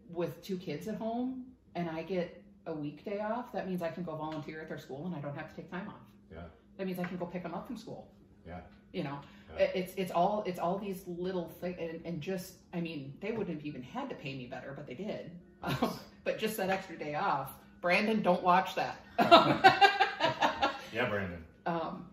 [0.10, 4.04] with two kids at home, and I get a weekday off, that means I can
[4.04, 6.02] go volunteer at their school, and I don't have to take time off.
[6.32, 6.40] Yeah.
[6.78, 8.12] That means I can go pick them up from school.
[8.46, 8.60] Yeah.
[8.92, 9.20] You know,
[9.58, 13.58] It's it's all it's all these little things, and, and just I mean, they wouldn't
[13.58, 15.32] have even had to pay me better, but they did.
[15.64, 18.98] Um, but just that extra day off, Brandon, don't watch that.
[20.94, 21.44] Yeah, Brandon.
[21.66, 22.06] um,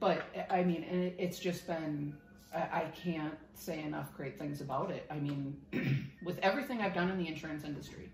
[0.00, 2.14] but I mean, and it, it's just been.
[2.52, 5.06] I can't say enough great things about it.
[5.10, 5.56] I mean,
[6.24, 8.10] with everything I've done in the insurance industry,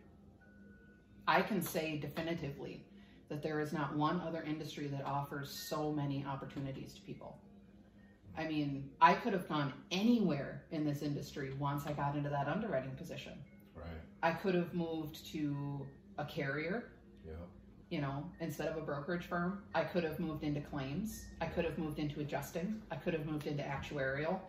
[1.28, 2.84] I can say definitively
[3.28, 7.38] that there is not one other industry that offers so many opportunities to people.
[8.36, 12.48] I mean, I could have gone anywhere in this industry once I got into that
[12.48, 13.32] underwriting position.
[13.74, 13.86] Right.
[14.22, 15.86] I could have moved to
[16.18, 16.92] a carrier,
[17.26, 17.32] Yeah.
[17.90, 19.64] you know, instead of a brokerage firm.
[19.74, 21.26] I could have moved into claims.
[21.40, 22.80] I could have moved into adjusting.
[22.90, 24.40] I could have moved into actuarial.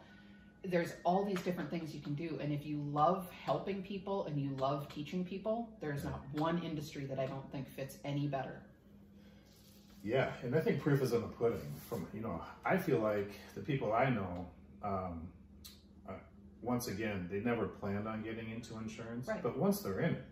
[0.63, 2.37] There's all these different things you can do.
[2.39, 7.05] And if you love helping people and you love teaching people, there's not one industry
[7.05, 8.61] that I don't think fits any better.
[10.03, 11.59] Yeah, and I think proof is in the pudding.
[11.87, 14.47] From you know, I feel like the people I know,
[14.83, 15.27] um,
[16.09, 16.13] uh,
[16.61, 19.43] once again, they never planned on getting into insurance, Right.
[19.43, 20.23] but once they're in it,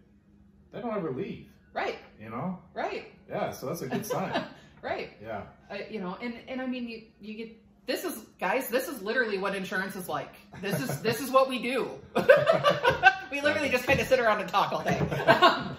[0.72, 1.48] they don't ever leave.
[1.72, 2.58] Right, You know?
[2.74, 4.44] right, Yeah, so that's a good sign.
[4.82, 5.12] right.
[5.22, 5.44] yeah.
[5.70, 7.56] Uh, you know, and and I mean, you you get
[7.86, 10.34] this is guys, this is literally what insurance is like.
[10.64, 11.92] This is this is what we do.
[13.32, 15.00] we literally just kind of sit around and talk all day,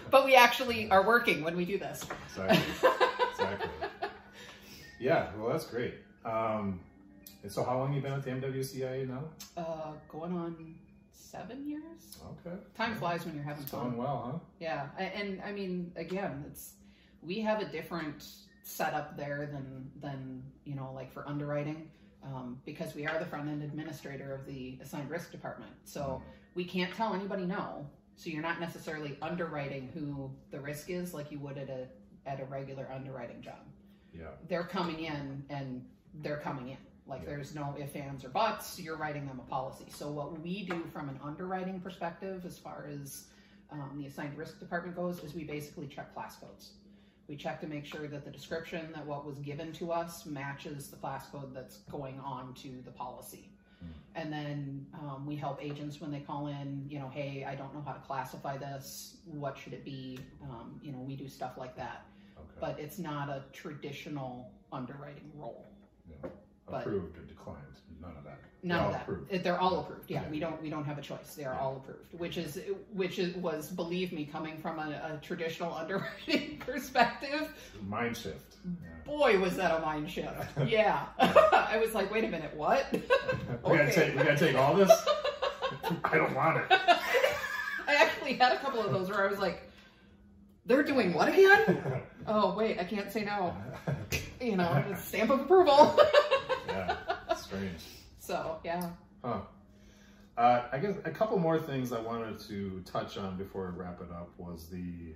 [0.11, 2.07] but we actually are working when we do this.
[2.28, 2.88] Exactly.
[5.01, 5.30] Yeah.
[5.36, 5.94] Well, that's great.
[6.24, 6.80] Um,
[7.42, 9.24] and so, how long you been at the MWCIA now?
[9.57, 10.74] Uh, going on
[11.11, 12.18] seven years.
[12.46, 12.57] Okay.
[12.76, 13.84] Time flies when you're having It's fun.
[13.84, 14.38] going well, huh?
[14.61, 16.74] Yeah, and I mean, again, it's
[17.22, 18.26] we have a different
[18.62, 21.88] setup there than than you know, like for underwriting,
[22.22, 25.72] um, because we are the front end administrator of the assigned risk department.
[25.84, 26.22] So
[26.55, 27.86] we can't tell anybody no.
[28.16, 31.86] So you're not necessarily underwriting who the risk is like you would at a
[32.26, 33.61] at a regular underwriting job.
[34.17, 34.27] Yeah.
[34.49, 35.85] They're coming in and
[36.23, 36.77] they're coming in.
[37.07, 37.31] Like Yeah.
[37.31, 38.79] there's no ifs, ands, or buts.
[38.81, 39.87] You're writing them a policy.
[39.91, 43.29] So what we do from an underwriting perspective, as far as
[43.71, 46.73] um, the assigned risk department goes, is we basically check class codes.
[47.29, 50.89] We check to make sure that the description that what was given to us matches
[50.89, 53.47] the class code that's going on to the policy.
[54.17, 57.73] And then um, we help agents when they call in, you know, hey, I don't
[57.73, 59.19] know how to classify this.
[59.25, 60.19] What should it be?
[60.43, 62.05] Um, you know, we do stuff like that.
[62.61, 65.67] But it's not a traditional underwriting role.
[66.09, 66.29] yeah.
[66.69, 67.57] but- Approved or declined?
[68.01, 68.39] None of that.
[68.63, 69.03] None They're of all that.
[69.03, 69.33] approved.
[69.33, 70.11] It- They're all approved.
[70.11, 71.35] Yeah, we don't we don't have a choice.
[71.35, 72.61] They are all approved, which is
[72.93, 77.53] which is was believe me coming from a, a traditional underwriting perspective.
[77.87, 78.57] Mind shift.
[78.65, 78.89] Yeah.
[79.05, 80.29] Boy, was that a mind shift.
[80.67, 82.87] Yeah, I was like, wait a minute, what?
[82.93, 82.99] we
[83.63, 83.93] gotta Okay.
[83.93, 84.17] take.
[84.17, 84.93] We gotta take all this.
[86.05, 86.65] I don't want it.
[86.71, 89.70] I actually had a couple of those where I was like,
[90.71, 92.03] they're doing what again?
[92.27, 93.55] Oh wait, I can't say no.
[94.41, 95.99] You know, stamp of approval.
[96.66, 96.97] yeah.
[97.37, 97.83] Strange.
[98.21, 98.89] so yeah.
[99.25, 99.41] Huh.
[100.39, 104.01] Uh, I guess a couple more things I wanted to touch on before I wrap
[104.01, 105.14] it up was the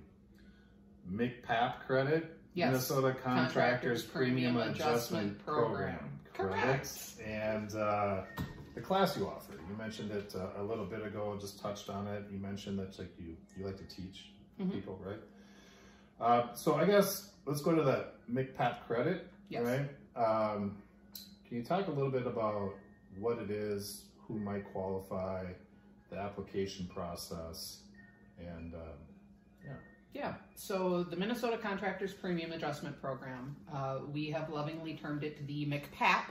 [1.11, 2.67] MCPAP credit, Yes.
[2.71, 5.97] Minnesota Contractors, Contractors Premium, Adjustment, Adjustment Program.
[6.33, 6.59] Program.
[6.61, 6.89] Correct.
[7.25, 8.21] And uh,
[8.75, 12.07] the class you offer, you mentioned it uh, a little bit ago, just touched on
[12.07, 12.23] it.
[12.31, 14.31] You mentioned that like you, you like to teach
[14.61, 14.71] Mhm.
[14.71, 15.19] people, right?
[16.19, 19.63] Uh, so I guess let's go to the MCPAP credit, Yes.
[19.63, 19.89] right?
[20.15, 20.77] Um,
[21.47, 22.73] can you talk a little bit about
[23.19, 25.45] what it is, who might qualify,
[26.09, 27.79] the application process,
[28.39, 28.81] and um,
[30.13, 35.65] Yeah, so the Minnesota Contractors Premium Adjustment Program, uh, we have lovingly termed it the
[35.65, 36.23] MCPAP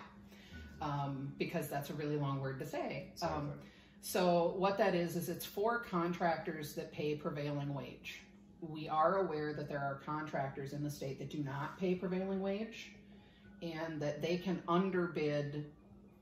[0.81, 3.13] um, because that's a really long word to say.
[3.21, 3.53] Um,
[4.01, 8.23] so what that is is it's for contractors that pay prevailing wage.
[8.61, 12.41] We are aware that there are contractors in the state that do not pay prevailing
[12.41, 12.93] wage,
[13.63, 15.67] and that they can underbid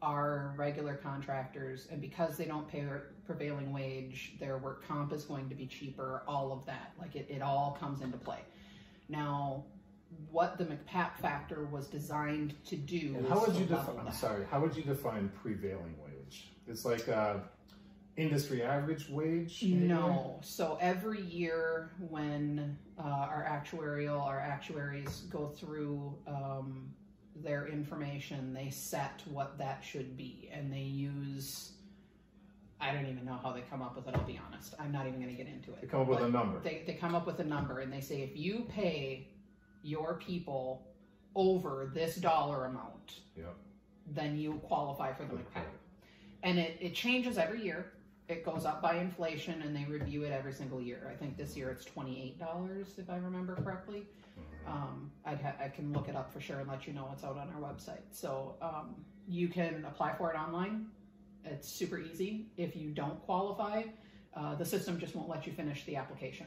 [0.03, 2.85] our regular contractors, and because they don't pay
[3.25, 6.23] prevailing wage, their work comp is going to be cheaper.
[6.27, 8.41] All of that, like it, it all comes into play.
[9.09, 9.65] Now,
[10.31, 13.15] what the McPap factor was designed to do.
[13.17, 14.13] and how would you define?
[14.13, 16.51] Sorry, how would you define prevailing wage?
[16.67, 17.37] It's like uh,
[18.17, 19.63] industry average wage.
[19.63, 20.39] No.
[20.43, 26.93] So every year when uh, our actuarial, our actuaries go through um,
[27.37, 31.73] their information, they set what that should be, and they use.
[32.81, 34.15] I don't even know how they come up with it.
[34.17, 34.75] I'll be honest.
[34.81, 35.81] I'm not even going to get into it.
[35.83, 36.59] They come up with But a number.
[36.61, 39.29] They they come up with a number, and they say if you pay
[39.85, 40.89] your people
[41.35, 43.55] over this dollar amount, Yep.
[44.13, 45.71] then you qualify for the For the McPap credit.
[46.43, 47.93] and it, it changes every year.
[48.33, 51.07] It goes up by inflation, and they review it every single year.
[51.13, 54.07] I think this year it's twenty eight dollars, if I remember correctly.
[54.39, 54.71] Mhm.
[54.73, 57.25] Um, I'd ha- I can look it up for sure and let you know it's
[57.25, 58.01] out on our website.
[58.11, 60.87] So um, you can apply for it online.
[61.45, 62.47] It's super easy.
[62.57, 63.83] If you don't qualify,
[64.35, 66.47] uh, the system just won't let you finish the application.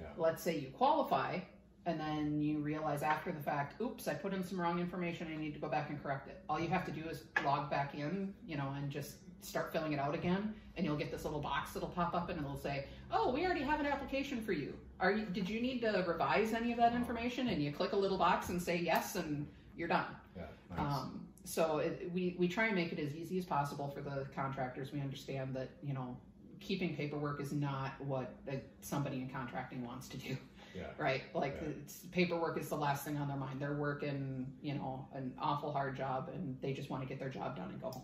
[0.00, 0.06] Yeah.
[0.16, 1.40] Let's say you qualify,
[1.84, 5.28] and then you realize after the fact, oops, I put in some wrong information.
[5.30, 6.42] I need to go back and correct it.
[6.48, 9.92] All you have to do is log back in, you know, and just start filling
[9.92, 12.86] it out again, and you'll get this little box that'll pop up, and it'll say,
[13.10, 14.74] "Oh, we already have an application for you.
[15.00, 15.26] Are you?
[15.26, 18.48] Did you need to revise any of that information?" And you click a little box
[18.48, 20.06] and say yes, and you're done.
[20.36, 20.44] Yeah.
[20.70, 20.80] Nice.
[20.80, 24.26] Um, so it, we we try and make it as easy as possible for the
[24.34, 24.92] contractors.
[24.92, 26.16] We understand that you know
[26.58, 30.36] keeping paperwork is not what uh, somebody in contracting wants to do,
[30.74, 30.84] yeah.
[30.98, 31.22] right?
[31.34, 31.68] Like Yeah.
[31.68, 33.60] it's, paperwork is the last thing on their mind.
[33.60, 37.30] They're working you know an awful hard job, and they just want to get their
[37.30, 38.02] job done and go home.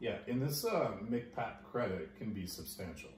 [0.00, 0.16] Yeah.
[0.28, 3.10] And this uh, McPap credit can be substantial.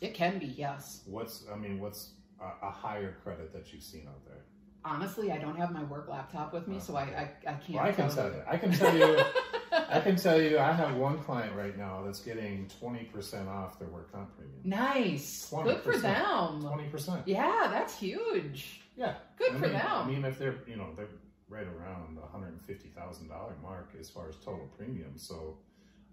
[0.00, 1.02] It can be yes.
[1.06, 2.10] What's I mean, what's
[2.40, 4.42] a, a higher credit that you've seen out there?
[4.84, 7.70] Honestly, I don't have my work laptop with me, so I I, I can't.
[7.74, 8.42] Well, I can tell you.
[8.46, 9.18] I can tell you.
[9.90, 10.58] I can tell you.
[10.58, 14.60] I have one client right now that's getting twenty percent off their work comp premium.
[14.64, 15.50] nice.
[15.50, 16.02] Good for 20%.
[16.02, 16.62] them.
[16.62, 17.22] Twenty percent.
[17.26, 18.82] Yeah, that's huge.
[18.96, 19.14] Yeah.
[19.36, 19.86] Good I for mean, them.
[19.86, 21.08] I mean, if they're you know they're
[21.48, 25.58] right around the hundred and fifty thousand dollar mark as far as total premium, so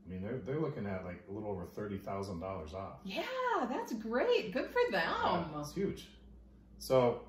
[0.05, 2.99] I mean they're they're looking at like a little over thirty thousand dollars off.
[3.03, 3.23] Yeah,
[3.69, 4.53] that's great.
[4.53, 5.03] Good for them.
[5.23, 6.07] Yeah, it's huge.
[6.77, 7.21] So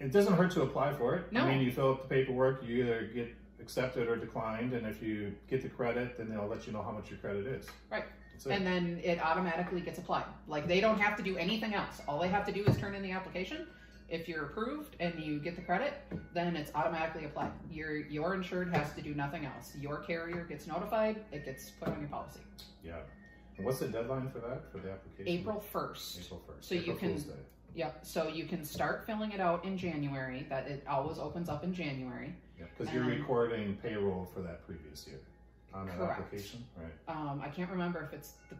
[0.00, 1.32] it doesn't hurt to apply for it.
[1.32, 1.42] No.
[1.42, 5.02] I mean, you fill out the paperwork, you either get accepted or declined, and if
[5.02, 7.66] you get the credit, then they'll let you know how much your credit is.
[7.90, 8.04] Right.
[8.50, 10.24] And then it automatically gets applied.
[10.48, 12.00] Like they don't have to do anything else.
[12.08, 13.66] All they have to do is turn in the application.
[14.08, 15.94] If you're approved and you get the credit,
[16.34, 17.52] then it's automatically applied.
[17.70, 19.72] Your your insured has to do nothing else.
[19.80, 21.24] Your carrier gets notified.
[21.32, 22.40] It gets put on your policy.
[22.84, 22.96] yeah.
[23.56, 25.28] And what's the deadline for that for the application?
[25.28, 26.20] April first.
[26.24, 26.68] April first.
[26.68, 27.22] So you can-.
[27.76, 28.00] Yep.
[28.04, 30.44] So you can start filling it out in January.
[30.48, 32.34] That it always opens up in January.
[32.58, 35.18] Yeah, because you're Um, recording payroll for that previous year
[35.74, 36.20] on that Correct.
[36.20, 36.92] application, right?
[37.08, 38.56] Um, I can't remember if it's the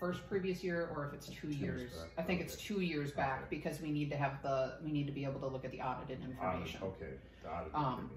[0.00, 2.08] first previous year or if it's two, years back.
[2.18, 2.64] I think it's Okay.
[2.64, 3.56] two years back Okay.
[3.56, 5.80] because we need to have the we need to be able to look at the
[5.82, 7.12] audited Audit, information okay,
[7.42, 8.10] the audit Um, premium.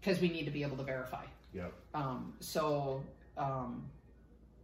[0.00, 1.24] because we need to be able to verify.
[1.54, 1.72] Yep.
[1.94, 3.04] Um, so
[3.36, 3.88] um,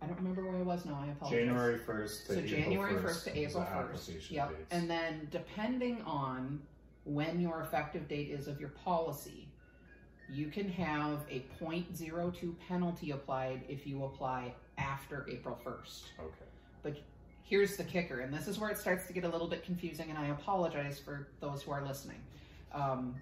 [0.03, 1.01] I don't remember where I was now.
[1.07, 1.39] I apologize.
[1.47, 4.09] January first to so April January 1st first to is April the first.
[4.09, 4.49] application Yep.
[4.51, 4.67] dates.
[4.73, 6.61] And then depending on
[7.05, 9.46] when your effective date is of your policy,
[10.33, 16.07] you can have a 0.02 penalty applied if you apply after April first.
[16.18, 16.47] Okay.
[16.83, 16.97] But
[17.43, 20.11] here's the kicker, and this is where it starts to get a little bit confusing,
[20.11, 22.20] and I apologize for those who are listening.
[22.72, 23.14] Um,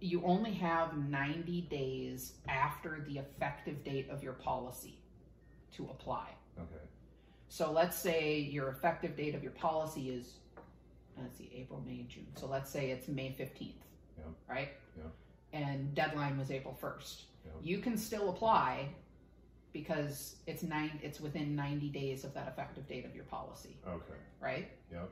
[0.00, 4.98] you only have 90 days after the effective date of your policy
[5.76, 6.28] to apply.
[6.58, 6.82] Okay.
[7.48, 10.34] So let's say your effective date of your policy is,
[11.20, 12.26] let's see, April, May, June.
[12.36, 13.72] So let's say it's May 15th,
[14.18, 14.26] Yep.
[14.48, 14.68] right?
[14.96, 15.12] Yep.
[15.54, 17.22] And deadline was April 1st.
[17.44, 17.54] Yep.
[17.62, 18.88] You can still apply
[19.72, 20.98] because it's nine.
[21.00, 24.18] It's within 90 days of that effective date of your policy, Okay.
[24.40, 24.68] right?
[24.92, 25.08] Yep.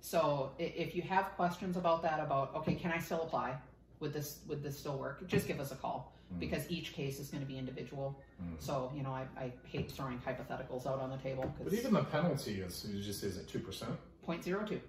[0.00, 3.54] So if you have questions about that, about okay, can I still apply?
[4.00, 5.26] Would this would this still work?
[5.28, 6.38] Just give us a call Mhm.
[6.40, 8.18] because each case is going to be individual.
[8.42, 8.60] Mhm.
[8.60, 12.02] So you know, I, I hate throwing hypotheticals out on the table But even the
[12.04, 13.92] penalty is just is it two percent.
[14.22, 14.80] point zero two.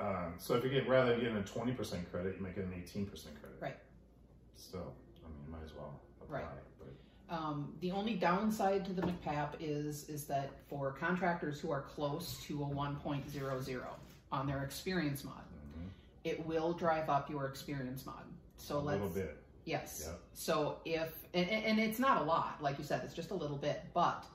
[0.00, 2.64] Um, so if you get rather than getting a twenty percent credit, you might get
[2.64, 3.47] an eighteen percent credit.
[4.58, 4.92] Still,
[5.24, 6.40] I mean, might as well apply.
[6.40, 6.48] Right.
[6.78, 11.82] But Um, the only downside to the McPap is is that for contractors who are
[11.82, 13.84] close to a 1.00
[14.32, 15.34] on their experience mod,
[15.78, 15.88] mhm,
[16.24, 18.24] it will drive up your experience mod.
[18.56, 19.42] So a let's little bit.
[19.64, 20.02] yes.
[20.06, 20.14] Yeah.
[20.34, 23.34] So if and, and and it's not a lot, like you said, it's just a
[23.34, 24.26] little bit, but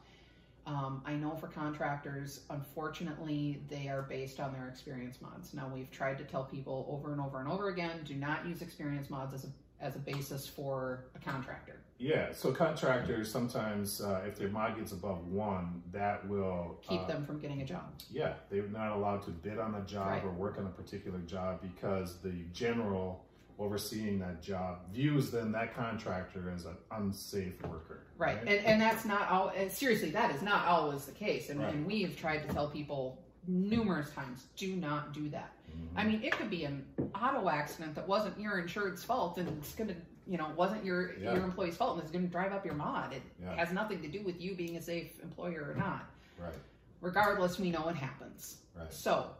[0.65, 5.53] um, I know for contractors, unfortunately, they are based on their experience mods.
[5.53, 8.61] Now we've tried to tell people over and over and over again, do not use
[8.61, 9.47] experience mods as a
[9.79, 11.79] as a basis for a contractor.
[11.99, 12.31] Yeah.
[12.33, 17.25] So contractors sometimes, uh, if their mod gets above one, that will Keep uh, them
[17.25, 17.93] from getting a job.
[18.11, 20.23] Yeah, they're not allowed to bid on a job Right.
[20.23, 23.25] or work on a particular job because the general
[23.59, 27.99] overseeing that job views then that contractor as an unsafe worker.
[28.17, 29.51] Right, and and that's not all.
[29.69, 31.49] Seriously, that is not always the case.
[31.49, 31.73] And, Right.
[31.73, 35.51] and we have tried to tell people numerous times, do not do that.
[35.69, 35.87] Mhm.
[35.95, 36.85] I mean, it could be an
[37.15, 39.95] auto accident that wasn't your insured's fault, and it's gonna,
[40.27, 41.33] you know, wasn't your Yeah.
[41.35, 43.13] your employee's fault, and it's gonna drive up your mod.
[43.13, 43.55] It Yeah.
[43.55, 46.05] has nothing to do with you being a safe employer or not.
[46.39, 46.57] Right,
[47.01, 48.61] Regardless, we know it happens.
[48.75, 48.91] right.
[48.91, 49.35] So,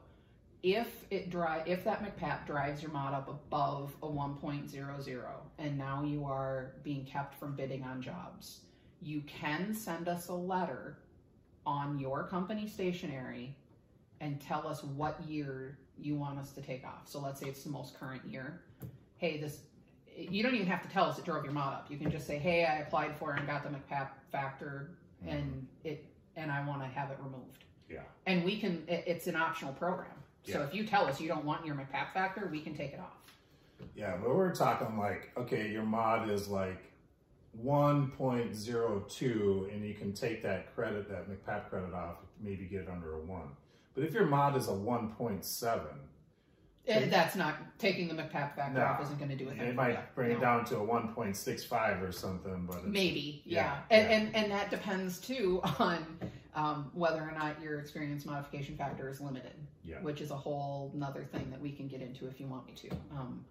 [0.64, 6.04] if it dri if that McPap drives your mod up above a 1.00 and now
[6.04, 8.62] you are being kept from bidding on jobs,
[9.02, 10.98] you can send us a letter
[11.66, 13.56] on your company stationery
[14.24, 17.08] and tell us what year you want us to take off.
[17.08, 18.62] So let's say it's the most current year.
[19.18, 19.60] Hey, this
[20.16, 21.90] you don't even have to tell us it drove your mod up.
[21.92, 24.92] You can just say, "Hey, I applied for and got the McPap factor
[25.24, 25.32] Mhm.
[25.32, 26.06] and it
[26.36, 28.04] and I want to have it removed." Yeah.
[28.26, 30.12] And we can, it, it's an optional program.
[30.44, 30.66] So Yeah.
[30.68, 33.18] if you tell us you don't want your McPap factor, we can take it off.
[33.96, 36.92] Yeah, but we're talking like, okay, your mod is like
[37.64, 43.14] 1.02, and you can take that credit, that McPap credit off, maybe get it under
[43.16, 43.56] a 1.
[43.96, 45.82] But if your mod is a 1.7,
[46.86, 48.84] Eh, that's not, taking the McPap factor No.
[48.84, 49.58] off isn't going to do thing.
[49.60, 50.38] it might bring No.
[50.38, 53.98] it down to a 1.65 or something, but it's, Maybe, Yeah, yeah.
[53.98, 54.16] And, yeah.
[54.18, 56.06] and and that depends too on
[56.56, 59.54] um, whether or not your experience modification factor is limited,
[59.86, 60.02] Yeah.
[60.02, 62.74] which is a whole another thing that we can get into if you want me
[62.74, 62.90] to.
[63.18, 63.46] Um,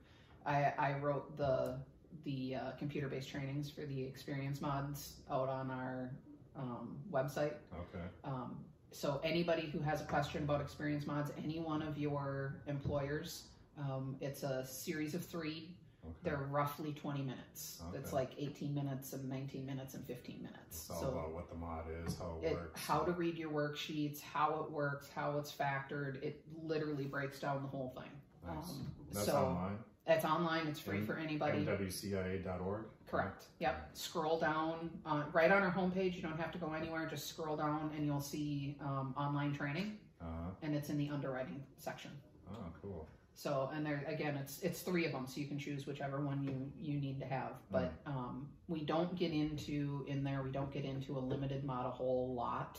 [0.44, 1.78] I, I wrote the
[2.24, 6.10] the uh, computer based trainings for the experience mods out on our
[6.54, 7.54] um, website.
[7.72, 8.04] Okay.
[8.24, 8.58] Um,
[8.92, 13.44] so anybody who has a question about experience mods, any one of your employers,
[13.78, 15.68] um, it's a series of three
[16.04, 16.14] Okay.
[16.24, 17.80] they're roughly 20 minutes.
[17.94, 20.88] It's like 18 minutes and 19 minutes and 15 minutes.
[20.90, 22.80] It's so about what the mod is, how it, it, works.
[22.80, 26.20] how to read your worksheets, how it works, how it's factored.
[26.20, 28.10] It literally breaks down the whole thing.
[28.44, 28.70] Nice.
[28.70, 29.78] Um, That's so online.
[30.06, 30.66] It's online.
[30.66, 31.64] It's free for anybody.
[31.64, 32.84] MWCIA.org.
[33.06, 33.44] Correct.
[33.60, 33.90] Yep.
[33.92, 36.14] Scroll down uh, right on our homepage.
[36.16, 37.06] You don't have to go anywhere.
[37.06, 41.62] Just scroll down and you'll see um, online training, Uh, and it's in the underwriting
[41.78, 42.10] section.
[42.52, 43.08] oh, cool.
[43.34, 46.42] So, and there again, it's it's three of them, so you can choose whichever one
[46.42, 47.52] you you need to have.
[47.70, 50.42] But um, we don't get into in there.
[50.42, 52.78] We don't get into a limited mod a whole lot.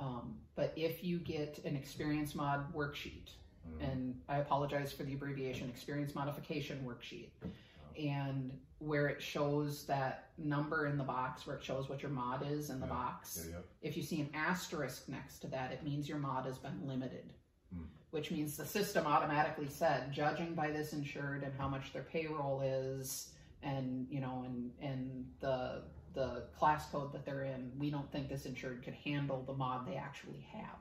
[0.00, 3.30] Um, but if you get an experience mod worksheet,
[3.68, 3.90] Mm.
[3.92, 7.30] and I apologize for the abbreviation, experience modification worksheet,
[7.98, 12.44] and where it shows that number in the box, where it shows what your mod
[12.50, 12.92] is in the Yeah.
[12.92, 13.62] box, Yeah, yeah.
[13.82, 17.32] if you see an asterisk next to that, it means your mod has been limited.
[17.72, 17.84] Hmm.
[18.10, 22.60] Which means the system automatically said, judging by this insured and how much their payroll
[22.62, 23.32] is,
[23.62, 25.84] and you know, and and the
[26.14, 29.86] the class code that they're in, we don't think this insured could handle the mod
[29.86, 30.78] they actually have.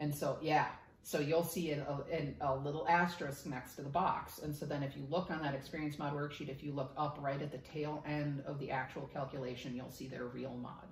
[0.00, 0.66] And so, yeah,
[1.02, 4.38] so you'll see a, in a little asterisk next to the box.
[4.38, 7.18] And so then if you look on that experience mod worksheet, if you look up
[7.20, 10.86] right at the tail end of the actual calculation, you'll see their real mod.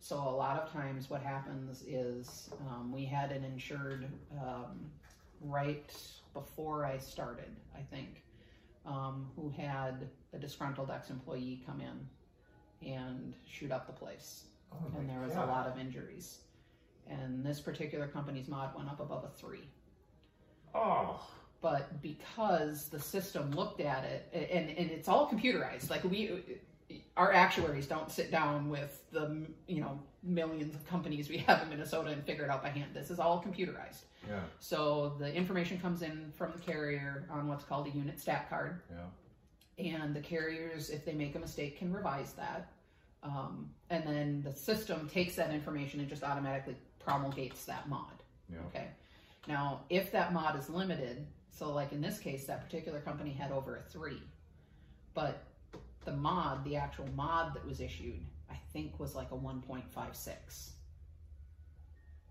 [0.00, 4.06] So a lot of times what happens is um, we had an insured
[4.40, 4.90] um,
[5.40, 5.92] right
[6.34, 8.22] before I started, I think,
[8.86, 15.08] um, who had a disgruntled ex-employee come in and shoot up the place Oh and
[15.08, 15.48] there was God.
[15.48, 16.38] a lot of injuries.
[17.08, 19.68] And this particular company's mod went up above a three.
[20.74, 21.20] Oh,
[21.60, 26.60] But because the system looked at it, and, and it's all computerized, like we,
[27.16, 31.70] our actuaries don't sit down with the you know millions of companies we have in
[31.70, 32.90] Minnesota and figure it out by hand.
[32.94, 34.02] This is all computerized.
[34.28, 38.48] yeah, So the information comes in from the carrier on what's called a unit stat
[38.50, 39.94] card yeah.
[40.00, 42.70] and the carriers, if they make a mistake, can revise that.
[43.22, 46.76] Um, and then the system takes that information and just automatically
[47.08, 48.04] promulgates that mod.
[48.52, 48.58] Yeah.
[48.68, 48.86] Okay.
[49.46, 53.50] Now, if that mod is limited, so like in this case, that particular company had
[53.50, 54.22] over a three,
[55.14, 55.42] but
[56.04, 60.70] the mod, the actual mod that was issued, I think was like a 1.56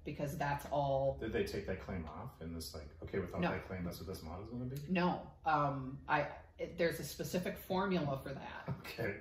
[0.06, 3.50] because that's all Did they take that claim off and this like, okay, without No.
[3.50, 4.82] that claim, that's what this mod is going to be?
[4.90, 6.26] no um i
[6.60, 9.16] it, there's a specific formula for that Okay.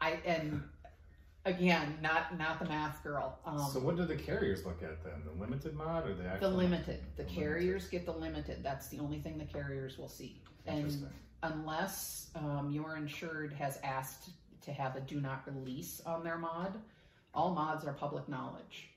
[0.00, 0.62] I and
[1.44, 3.38] again, not not the math girl.
[3.44, 5.22] Um, so what do the carriers look at then?
[5.24, 8.62] The limited mod or the the limited, the The carriers get the limited.
[8.62, 10.40] That's the only thing the carriers will see.
[10.66, 11.08] And
[11.42, 14.30] unless um, your insured has asked
[14.62, 16.74] to have a do not release on their mod,
[17.34, 18.90] all mods are public knowledge.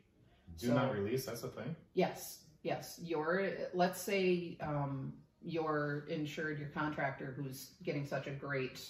[0.59, 1.25] Do so- not release.
[1.25, 1.75] That's a thing.
[1.93, 2.99] Yes, yes.
[3.03, 8.81] Your let's say um, your insured, your contractor, who's getting such a great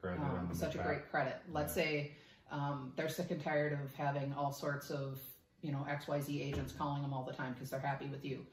[0.00, 0.86] Credit um, such a back.
[0.86, 1.36] great credit.
[1.50, 1.82] Let's Yeah.
[1.82, 2.12] say
[2.50, 5.18] um, they're sick and tired of having all sorts of
[5.62, 8.44] you know XYZ agents calling them all the time because they're happy with you.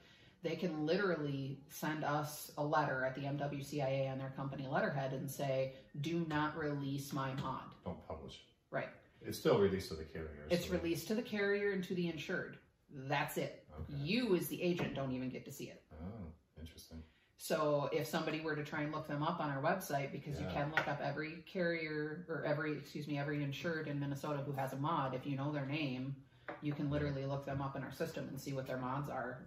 [0.42, 5.28] They can literally send us a letter at the MWCIA on their company letterhead and
[5.30, 8.40] say, "Do not release my mod." Don't publish.
[8.70, 8.88] Right.
[9.22, 10.46] It's still released to the carrier.
[10.50, 12.58] It's so- released to the carrier and to the insured.
[12.92, 13.64] That's it.
[13.80, 13.98] Okay.
[14.02, 15.82] You, as the agent, don't even get to see it.
[15.92, 16.26] Oh,
[16.60, 17.02] interesting.
[17.38, 20.46] So if somebody were to try and look them up on our website, because you
[20.52, 24.72] can look up every carrier or every, excuse me, every insured in Minnesota who has
[24.72, 26.16] a mod, if you know their name,
[26.62, 29.46] you can literally look them up in our system and see what their mods are.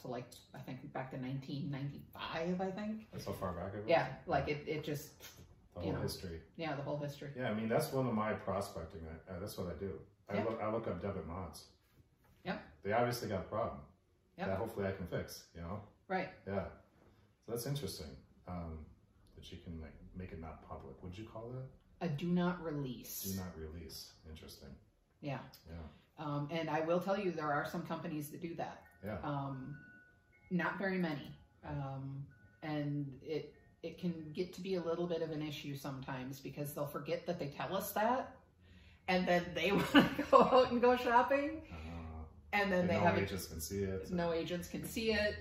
[0.00, 0.24] So like,
[0.54, 3.06] I think back to 1995, I think.
[3.12, 3.88] That's how far back it was.
[3.88, 5.20] Yeah, like it, it just,
[5.74, 6.00] the you whole know.
[6.00, 6.40] history.
[6.56, 7.30] yeah, the whole history.
[7.36, 9.00] Yeah, I mean that's one of my prospecting.
[9.08, 9.92] I, uh, that's what I do.
[10.28, 10.44] I Yeah.
[10.44, 10.60] look.
[10.62, 11.64] I look up debit mods.
[12.44, 12.62] Yep.
[12.82, 13.80] They obviously got a problem.
[14.38, 14.46] Yep.
[14.48, 15.44] That hopefully I can fix.
[15.54, 15.80] You know.
[16.08, 16.28] Right.
[16.46, 16.64] Yeah.
[17.46, 18.06] So that's interesting.
[18.48, 18.78] Um,
[19.36, 21.02] that you can like make it not public.
[21.02, 22.06] Would you call that?
[22.06, 23.22] A do not release.
[23.22, 24.12] Do not release.
[24.28, 24.68] Interesting.
[25.20, 25.38] Yeah.
[25.68, 26.24] Yeah.
[26.24, 28.82] Um, and I will tell you, there are some companies that do that.
[29.04, 29.18] Yeah.
[29.22, 29.76] Um,
[30.50, 31.30] not very many,
[31.66, 32.24] um,
[32.62, 36.72] and it it can get to be a little bit of an issue sometimes because
[36.74, 38.34] they'll forget that they tell us that,
[39.08, 42.22] and then they want to go out and go shopping, Uh,
[42.52, 44.10] and then and they no have agents can see it.
[44.10, 45.36] no agents can see it.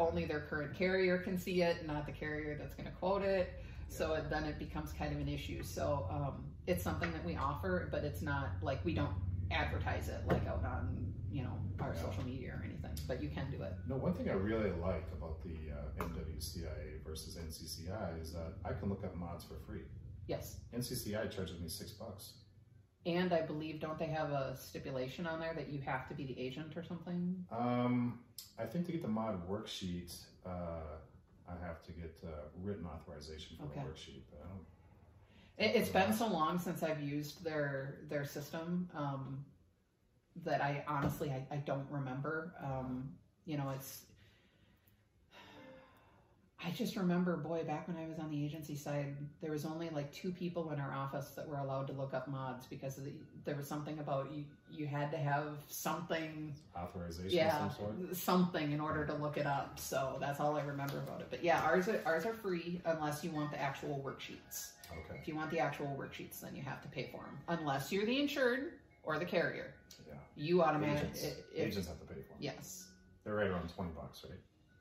[0.00, 3.52] Only their current carrier can see it, not the carrier that's going to quote it.
[3.88, 5.62] So it, then it becomes kind of an issue.
[5.62, 9.12] So um, it's something that we offer, but it's not like we don't
[9.50, 12.00] advertise it like out on you know our Yeah.
[12.02, 12.92] social media or anything.
[13.06, 13.74] But you can do it.
[13.86, 18.72] No, one thing I really like about the uh, MWCIA versus NCCI is that I
[18.72, 19.82] can look up mods for free.
[20.28, 22.34] Yes, NCCI charges me six bucks.
[23.06, 26.24] And I believe don't they have a stipulation on there that you have to be
[26.24, 27.44] the agent or something?
[27.50, 28.20] Um,
[28.58, 30.98] I think to get the mod worksheet, uh,
[31.48, 32.28] I have to get uh,
[32.62, 33.80] written authorization for Okay.
[33.80, 34.22] the worksheet.
[34.30, 34.66] But I don't,
[35.72, 39.44] It, it's been so long since I've used their their system um,
[40.44, 42.54] that I honestly I, I don't remember.
[42.62, 43.10] Um,
[43.46, 44.04] you know, it's.
[46.62, 49.88] I just remember, boy, back when I was on the agency side, there was only
[49.90, 53.04] like two people in our office that were allowed to look up mods because of
[53.04, 53.12] the,
[53.44, 54.44] there was something about you.
[54.70, 58.16] You had to have something, authorization yeah, of some sort.
[58.16, 59.78] something in order to look it up.
[59.78, 61.28] So that's all I remember about it.
[61.30, 64.72] But yeah, ours are, ours are free unless you want the actual worksheets.
[64.92, 65.18] Okay.
[65.18, 68.04] If you want the actual worksheets, then you have to pay for them, unless you're
[68.04, 69.72] the insured or the carrier.
[70.06, 70.14] Yeah.
[70.36, 72.38] You automatically, Agents, it, it, agents have to pay for them.
[72.40, 72.86] yes.
[73.24, 74.38] They're right around twenty bucks, right?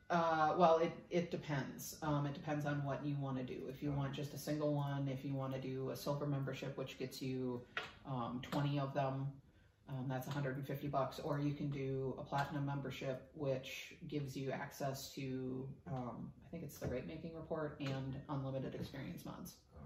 [0.10, 1.98] Uh, well, it, it depends.
[2.02, 3.68] Um, it depends on what you want to do.
[3.70, 6.76] If you want just a single one, if you want to do a silver membership,
[6.78, 7.62] which gets you
[8.08, 9.28] um, 20 of them,
[9.88, 11.20] um, that's 150 bucks.
[11.20, 16.64] Or you can do a platinum membership, which gives you access to, um, I think
[16.64, 19.86] it's the rate making report and unlimited experience mods Oh,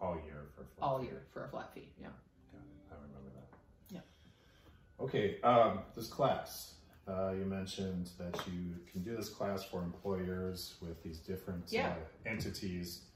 [0.00, 0.06] yeah.
[0.06, 1.06] All year for a flat all fee.
[1.06, 1.88] year for a flat fee.
[2.00, 2.08] Yeah.
[2.08, 2.60] It.
[2.90, 3.94] I remember that.
[3.94, 5.04] Yeah.
[5.04, 6.74] Okay, um, this class.
[7.08, 11.90] Uh, you mentioned that you can do this class for employers with these different Yeah.
[11.90, 13.06] uh, entities.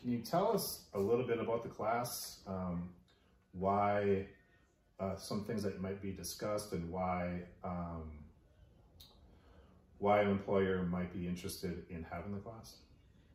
[0.00, 2.40] Can you tell us a little bit about the class?
[2.46, 2.88] Um,
[3.52, 4.26] why
[4.98, 8.10] uh, some things that might be discussed and why um,
[9.98, 12.76] why an employer might be interested in having the class?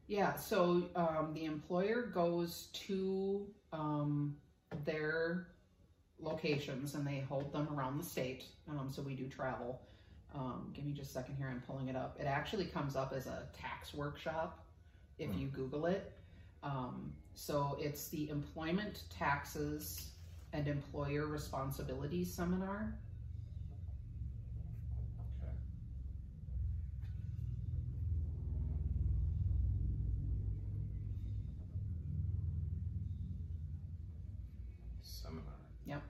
[0.07, 4.35] Yeah, so um, the employer goes to um,
[4.85, 5.47] their
[6.19, 8.45] locations and they hold them around the state.
[8.67, 9.81] Um, so we do travel.
[10.34, 12.17] Um, give me just a second here, I'm pulling it up.
[12.19, 14.65] It actually comes up as a tax workshop
[15.17, 15.38] if Hmm.
[15.39, 16.13] you Google it.
[16.63, 20.11] Um, so it's the Employment Taxes
[20.53, 22.97] and Employer Responsibilities Seminar.
[25.41, 25.53] Okay.
[35.01, 35.43] Seminar.
[35.86, 36.01] Yep.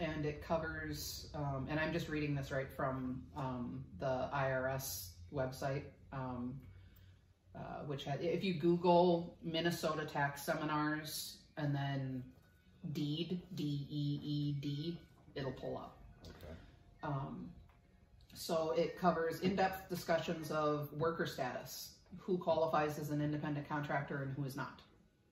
[0.00, 5.84] And it covers um, and i'm just reading this right from um, the irs website
[6.12, 6.54] um,
[7.54, 12.22] uh, which had if you google minnesota tax seminars and then
[12.92, 14.98] deed d-e-e-d
[15.36, 16.54] it'll pull up Okay.
[17.04, 17.48] um,
[18.34, 24.34] so it covers in-depth discussions of worker status who qualifies as an independent contractor and
[24.36, 24.80] who is not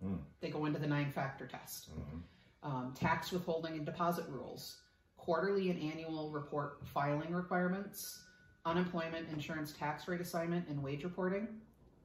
[0.03, 0.17] Hmm.
[0.41, 2.21] they go into the nine factor test Mhm.
[2.63, 4.79] Um, tax withholding and deposit rules,
[5.17, 8.21] quarterly and annual report filing requirements,
[8.65, 11.49] unemployment insurance tax rate assignment, and wage reporting.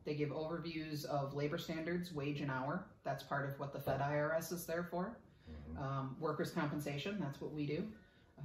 [0.05, 2.85] They give overviews of labor standards, wage and hour.
[3.03, 5.17] That's part of what the Fed IRS is there for.
[5.49, 5.81] Mhm.
[5.81, 7.87] Um, workers' compensation, that's what we do.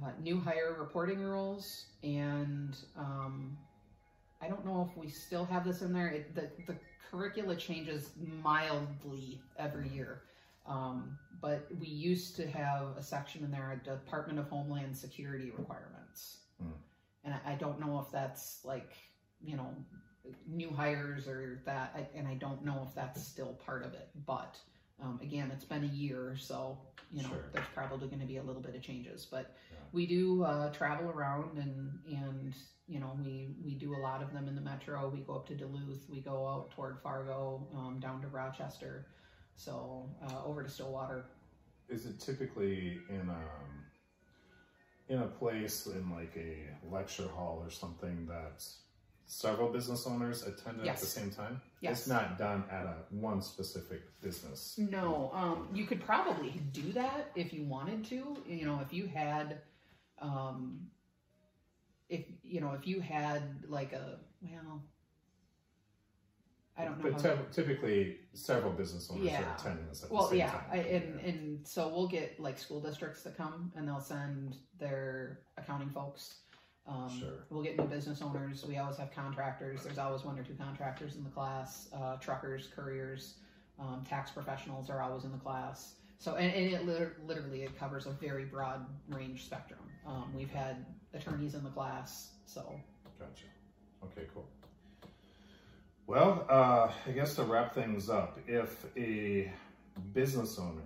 [0.03, 3.57] Uh, new hire reporting rules, and um,
[4.41, 6.07] I don't know if we still have this in there.
[6.07, 6.77] It, the, the
[7.09, 10.23] curricula changes mildly every year.
[10.65, 16.37] Um, but we used to have a section in there, Department of Homeland Security requirements.
[16.61, 16.69] Hmm.
[17.25, 18.91] And I, I don't know if that's like,
[19.43, 19.75] you know,
[20.47, 24.09] new hires or that, I, and I don't know if that's still part of it.
[24.25, 24.57] But
[25.01, 26.77] um, again, it's been a year, so,
[27.11, 27.49] you know, Sure.
[27.51, 29.27] there's probably going to be a little bit of changes.
[29.29, 29.79] But Yeah.
[29.91, 32.53] we do uh, travel around and, and,
[32.87, 35.09] you know, we, we do a lot of them in the metro.
[35.09, 39.07] We go up to Duluth, we go out toward Fargo, um, down to Rochester.
[39.55, 41.25] So uh, over to Stillwater.
[41.89, 43.85] Is it typically in um
[45.09, 48.63] in a place in like a lecture hall or something that
[49.25, 51.61] several business owners attend at the same time?
[51.81, 51.99] Yes.
[51.99, 54.75] It's not done at a one specific business.
[54.77, 58.37] No, um, you could probably do that if you wanted to.
[58.47, 59.59] You know, if you had,
[60.19, 60.87] um,
[62.09, 64.83] if you know, if you had like a well,
[66.77, 67.11] I don't know.
[67.11, 69.43] But how typ- typically, several business owners Yeah.
[69.43, 70.63] are attending this at well, the same yeah, time.
[70.71, 75.41] I, and and so we'll get like school districts that come and they'll send their
[75.57, 76.39] accounting folks.
[76.85, 77.45] Um, Sure.
[77.49, 78.65] We'll get new business owners.
[78.65, 79.83] We always have contractors.
[79.83, 81.87] There's always one or two contractors in the class.
[81.93, 83.35] Uh, truckers, couriers,
[83.79, 85.95] um, tax professionals are always in the class.
[86.17, 89.79] So and, and it liter- literally it covers a very broad range spectrum.
[90.05, 92.79] Um, we've had attorneys in the class, so
[93.19, 93.45] Gotcha.
[94.03, 94.45] Okay, cool.
[96.05, 99.51] Well, uh, I guess to wrap things up, if a
[100.13, 100.81] business owner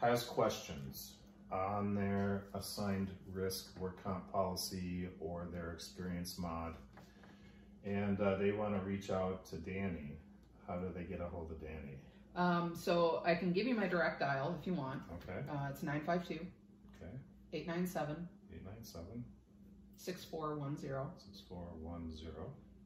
[0.00, 1.14] has questions
[1.50, 6.74] on their assigned risk work comp policy or their experience mod,
[7.84, 10.12] and uh, they want to reach out to Dani,
[10.66, 11.96] how do they get a hold of Dani?
[12.36, 15.00] um, so I can give you my direct dial if you want.
[15.22, 16.44] Okay, Uh, it's 952
[17.00, 17.12] okay,
[17.52, 19.24] 897 eight nine seven
[19.96, 22.34] 6410.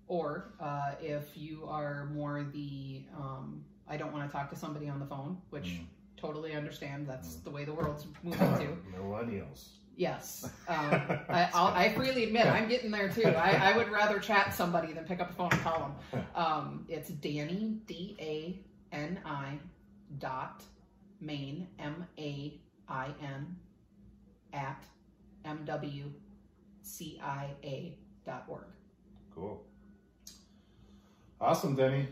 [0.08, 0.48] Six four one zero.
[0.48, 4.88] Or uh, if you are more the, um, I don't want to talk to somebody
[4.88, 5.86] on the phone, which Mm.
[6.16, 7.06] totally understand.
[7.08, 7.44] That's Mm.
[7.44, 8.76] the way the world's moving to.
[8.96, 9.68] Millennials.
[9.96, 10.50] Yes.
[10.68, 10.92] Um,
[11.28, 13.24] I, I'll, I freely admit I'm getting there too.
[13.28, 16.24] I, I would rather chat somebody than pick up the phone and call them.
[16.34, 18.60] Um, it's Dani, D A
[18.94, 19.58] N I
[20.18, 20.62] dot
[21.20, 23.56] Main, M A I N,
[24.52, 24.82] at
[25.44, 26.12] MWCIA
[28.24, 28.64] dot org.
[29.34, 29.62] Cool.
[31.40, 32.08] Awesome, Denny.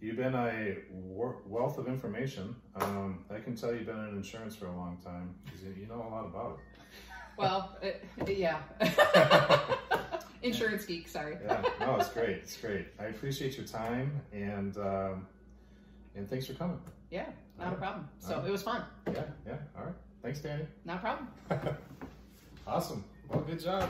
[0.00, 2.54] You've been a wealth of information.
[2.76, 5.96] Um, I can tell you've been in insurance for a long time because you, know
[5.96, 6.80] a lot about it.
[7.38, 8.04] Well, it,
[8.36, 8.60] yeah.
[10.42, 11.38] Insurance geek, sorry.
[11.44, 12.36] Yeah, no, it's great.
[12.36, 12.88] It's great.
[13.00, 15.26] I appreciate your time and um,
[16.14, 16.78] and thanks for coming.
[17.10, 17.26] Yeah,
[17.58, 18.08] not a problem.
[18.20, 18.48] So Alright.
[18.48, 18.82] it was fun.
[19.06, 19.56] Yeah, yeah.
[19.76, 19.94] All right.
[20.22, 20.66] Thanks, Dani.
[20.84, 21.28] Not a problem.
[22.66, 23.04] awesome.
[23.28, 23.88] Well, good job.